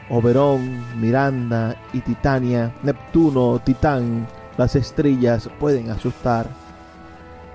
Oberón, 0.08 0.82
Miranda 1.00 1.76
y 1.92 2.00
Titania, 2.00 2.72
Neptuno, 2.82 3.60
Titán, 3.64 4.26
las 4.56 4.74
estrellas 4.74 5.48
pueden 5.60 5.90
asustar. 5.90 6.46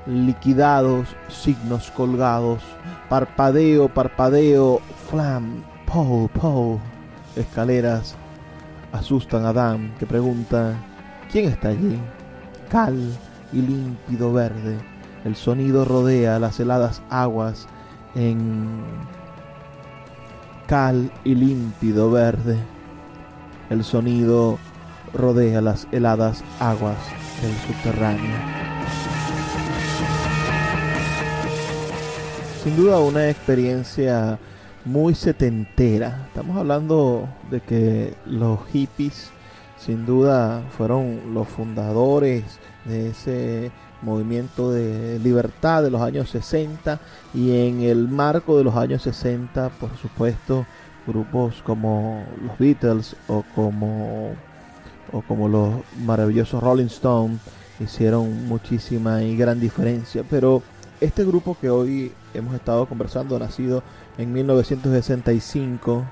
Liquidados, 0.06 1.10
signos 1.28 1.92
colgados, 1.92 2.62
parpadeo, 3.10 3.90
parpadeo, 3.90 4.80
flam, 5.10 5.64
pow, 5.86 6.30
pow, 6.30 6.80
escaleras, 7.36 8.16
asustan 8.94 9.46
a 9.46 9.50
Adam 9.50 9.94
que 9.98 10.06
pregunta, 10.06 10.76
¿quién 11.30 11.50
está 11.50 11.70
allí? 11.70 12.00
Cal 12.70 12.98
y 13.54 13.62
límpido 13.62 14.34
verde. 14.34 14.78
El 15.26 15.36
sonido 15.36 15.86
rodea 15.86 16.40
las 16.40 16.60
heladas 16.60 17.02
aguas 17.10 17.68
en 18.16 18.82
cal 20.68 21.12
y 21.24 21.36
límpido 21.36 22.12
verde. 22.12 22.58
El 23.70 23.84
sonido 23.84 24.58
rodea 25.14 25.62
las 25.62 25.88
heladas 25.92 26.44
aguas 26.60 26.98
del 27.42 27.54
subterráneo. 27.68 28.36
Sin 32.64 32.76
duda 32.76 33.00
una 33.00 33.30
experiencia 33.30 34.40
muy 34.84 35.16
setentera. 35.16 36.26
Estamos 36.28 36.58
hablando 36.58 37.28
de 37.50 37.62
que 37.62 38.14
los 38.26 38.60
hippies 38.68 39.32
sin 39.78 40.06
duda 40.06 40.64
fueron 40.78 41.34
los 41.34 41.48
fundadores 41.48 42.44
de 42.86 43.10
ese 43.10 43.72
movimiento 44.02 44.72
de 44.72 45.20
libertad 45.20 45.84
de 45.84 45.92
los 45.92 46.02
años 46.02 46.30
60 46.30 47.00
y 47.34 47.68
en 47.68 47.82
el 47.82 48.08
marco 48.08 48.58
de 48.58 48.64
los 48.64 48.76
años 48.76 49.02
60 49.04 49.70
por 49.80 49.96
supuesto 49.98 50.66
grupos 51.06 51.62
como 51.64 52.24
los 52.42 52.58
Beatles 52.58 53.16
o 53.28 53.44
como 53.56 54.32
o 55.12 55.22
como 55.22 55.48
los 55.48 55.76
maravillosos 56.06 56.62
Rolling 56.62 56.88
Stones 56.88 57.40
hicieron 57.80 58.48
muchísima 58.48 59.24
y 59.24 59.36
gran 59.36 59.60
diferencia. 59.60 60.24
Pero 60.30 60.62
este 61.00 61.24
grupo 61.24 61.58
que 61.60 61.70
hoy 61.70 62.12
hemos 62.34 62.56
estado 62.56 62.86
conversando 62.88 63.38
nacido 63.40 63.84
en 64.18 64.34
1965 64.34 66.06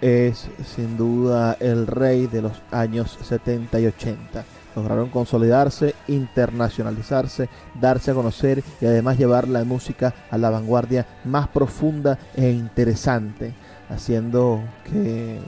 es 0.00 0.48
sin 0.64 0.96
duda 0.96 1.56
el 1.60 1.86
rey 1.86 2.26
de 2.26 2.42
los 2.42 2.62
años 2.70 3.18
70 3.22 3.80
y 3.80 3.86
80. 3.86 4.44
Lograron 4.76 5.10
consolidarse, 5.10 5.94
internacionalizarse, 6.06 7.48
darse 7.80 8.12
a 8.12 8.14
conocer 8.14 8.62
y 8.80 8.86
además 8.86 9.18
llevar 9.18 9.48
la 9.48 9.64
música 9.64 10.14
a 10.30 10.38
la 10.38 10.50
vanguardia 10.50 11.06
más 11.24 11.48
profunda 11.48 12.18
e 12.36 12.50
interesante, 12.50 13.52
haciendo 13.88 14.62
que, 14.84 15.38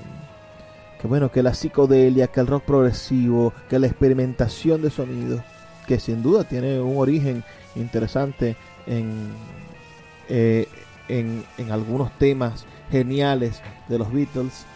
que 1.00 1.09
bueno, 1.09 1.30
que 1.30 1.42
la 1.42 1.55
psicodelia, 1.55 2.26
que 2.26 2.40
el 2.40 2.48
rock 2.48 2.64
progresivo, 2.64 3.53
que 3.68 3.78
la 3.78 3.86
experimentación 3.86 4.82
de 4.82 4.90
sonidos, 4.90 5.40
que 5.86 6.00
sin 6.00 6.22
duda 6.22 6.44
tiene 6.44 6.80
un 6.80 6.98
origen 6.98 7.44
interesante 7.76 8.57
en, 8.86 9.30
eh, 10.28 10.66
en, 11.09 11.44
en 11.59 11.70
algunos 11.70 12.11
temas 12.18 12.66
geniales 12.93 13.61
de 13.88 13.99
los 13.99 14.12
Beatles, 14.12 14.66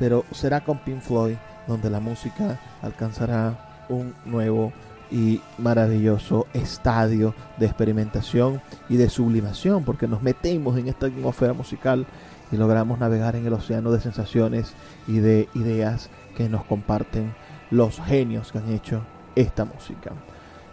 pero 0.00 0.24
será 0.32 0.62
con 0.62 0.78
Pink 0.78 1.00
Floyd 1.00 1.36
donde 1.68 1.90
la 1.90 2.00
música 2.00 2.58
alcanzará 2.82 3.84
un 3.88 4.14
nuevo 4.24 4.72
y 5.10 5.40
maravilloso 5.58 6.46
estadio 6.52 7.34
de 7.58 7.66
experimentación 7.66 8.60
y 8.88 8.96
de 8.96 9.08
sublimación, 9.08 9.84
porque 9.84 10.08
nos 10.08 10.22
metemos 10.22 10.76
en 10.78 10.88
esta 10.88 11.06
atmósfera 11.06 11.52
musical 11.52 12.06
y 12.50 12.56
logramos 12.56 12.98
navegar 12.98 13.36
en 13.36 13.46
el 13.46 13.52
océano 13.52 13.92
de 13.92 14.00
sensaciones 14.00 14.74
y 15.06 15.18
de 15.18 15.48
ideas 15.54 16.10
que 16.36 16.48
nos 16.48 16.64
comparten 16.64 17.34
los 17.70 18.00
genios 18.00 18.50
que 18.50 18.58
han 18.58 18.72
hecho 18.72 19.02
esta 19.36 19.64
música. 19.64 20.12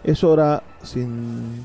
Es 0.02 0.24
hora, 0.24 0.62
sin, 0.82 1.62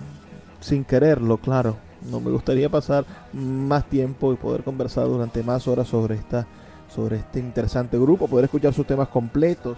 sin 0.60 0.84
quererlo, 0.86 1.38
claro, 1.38 1.78
no 2.10 2.20
me 2.20 2.32
gustaría 2.32 2.70
pasar 2.70 3.06
más 3.34 3.86
tiempo 3.86 4.34
y 4.34 4.36
poder 4.36 4.64
conversar 4.64 5.06
durante 5.08 5.44
más 5.44 5.68
horas 5.68 5.88
sobre 5.88 6.16
esta 6.16 6.48
sobre 6.94 7.18
este 7.18 7.40
interesante 7.40 7.98
grupo, 7.98 8.28
poder 8.28 8.46
escuchar 8.46 8.74
sus 8.74 8.88
temas 8.88 9.10
completos, 9.10 9.78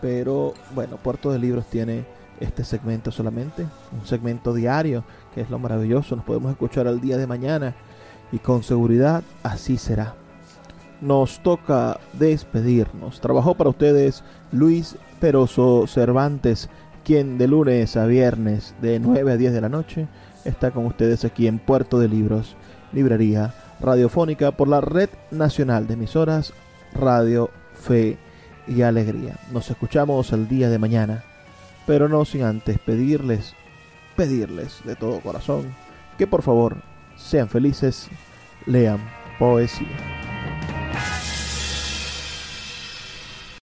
pero 0.00 0.54
bueno, 0.74 0.96
Puerto 0.96 1.32
de 1.32 1.38
Libros 1.38 1.66
tiene 1.66 2.04
este 2.40 2.64
segmento 2.64 3.10
solamente, 3.10 3.66
un 3.92 4.06
segmento 4.06 4.54
diario, 4.54 5.04
que 5.34 5.40
es 5.40 5.50
lo 5.50 5.58
maravilloso, 5.58 6.16
nos 6.16 6.24
podemos 6.24 6.52
escuchar 6.52 6.86
al 6.86 7.00
día 7.00 7.16
de 7.16 7.26
mañana 7.26 7.74
y 8.32 8.38
con 8.38 8.62
seguridad 8.62 9.22
así 9.42 9.76
será. 9.76 10.14
Nos 11.00 11.42
toca 11.42 12.00
despedirnos. 12.14 13.20
Trabajó 13.20 13.54
para 13.54 13.70
ustedes 13.70 14.24
Luis 14.50 14.96
Peroso 15.20 15.86
Cervantes, 15.86 16.70
quien 17.04 17.38
de 17.38 17.48
lunes 17.48 17.96
a 17.96 18.06
viernes 18.06 18.74
de 18.80 18.98
9 18.98 19.32
a 19.32 19.36
10 19.36 19.52
de 19.52 19.60
la 19.60 19.68
noche 19.68 20.08
está 20.46 20.70
con 20.70 20.86
ustedes 20.86 21.24
aquí 21.24 21.46
en 21.46 21.58
Puerto 21.58 21.98
de 21.98 22.08
Libros, 22.08 22.56
librería 22.92 23.54
radiofónica 23.80 24.52
por 24.52 24.68
la 24.68 24.80
Red 24.80 25.10
Nacional 25.30 25.86
de 25.86 25.94
Emisoras 25.94 26.54
Radio 26.94 27.50
Fe 27.74 28.18
y 28.66 28.82
Alegría. 28.82 29.36
Nos 29.52 29.70
escuchamos 29.70 30.32
el 30.32 30.48
día 30.48 30.70
de 30.70 30.78
mañana, 30.78 31.24
pero 31.86 32.08
no 32.08 32.24
sin 32.24 32.42
antes 32.42 32.78
pedirles, 32.78 33.54
pedirles 34.16 34.80
de 34.84 34.96
todo 34.96 35.20
corazón 35.20 35.74
que 36.16 36.26
por 36.26 36.42
favor 36.42 36.76
sean 37.16 37.48
felices, 37.48 38.08
lean 38.66 38.98
poesía. 39.38 39.96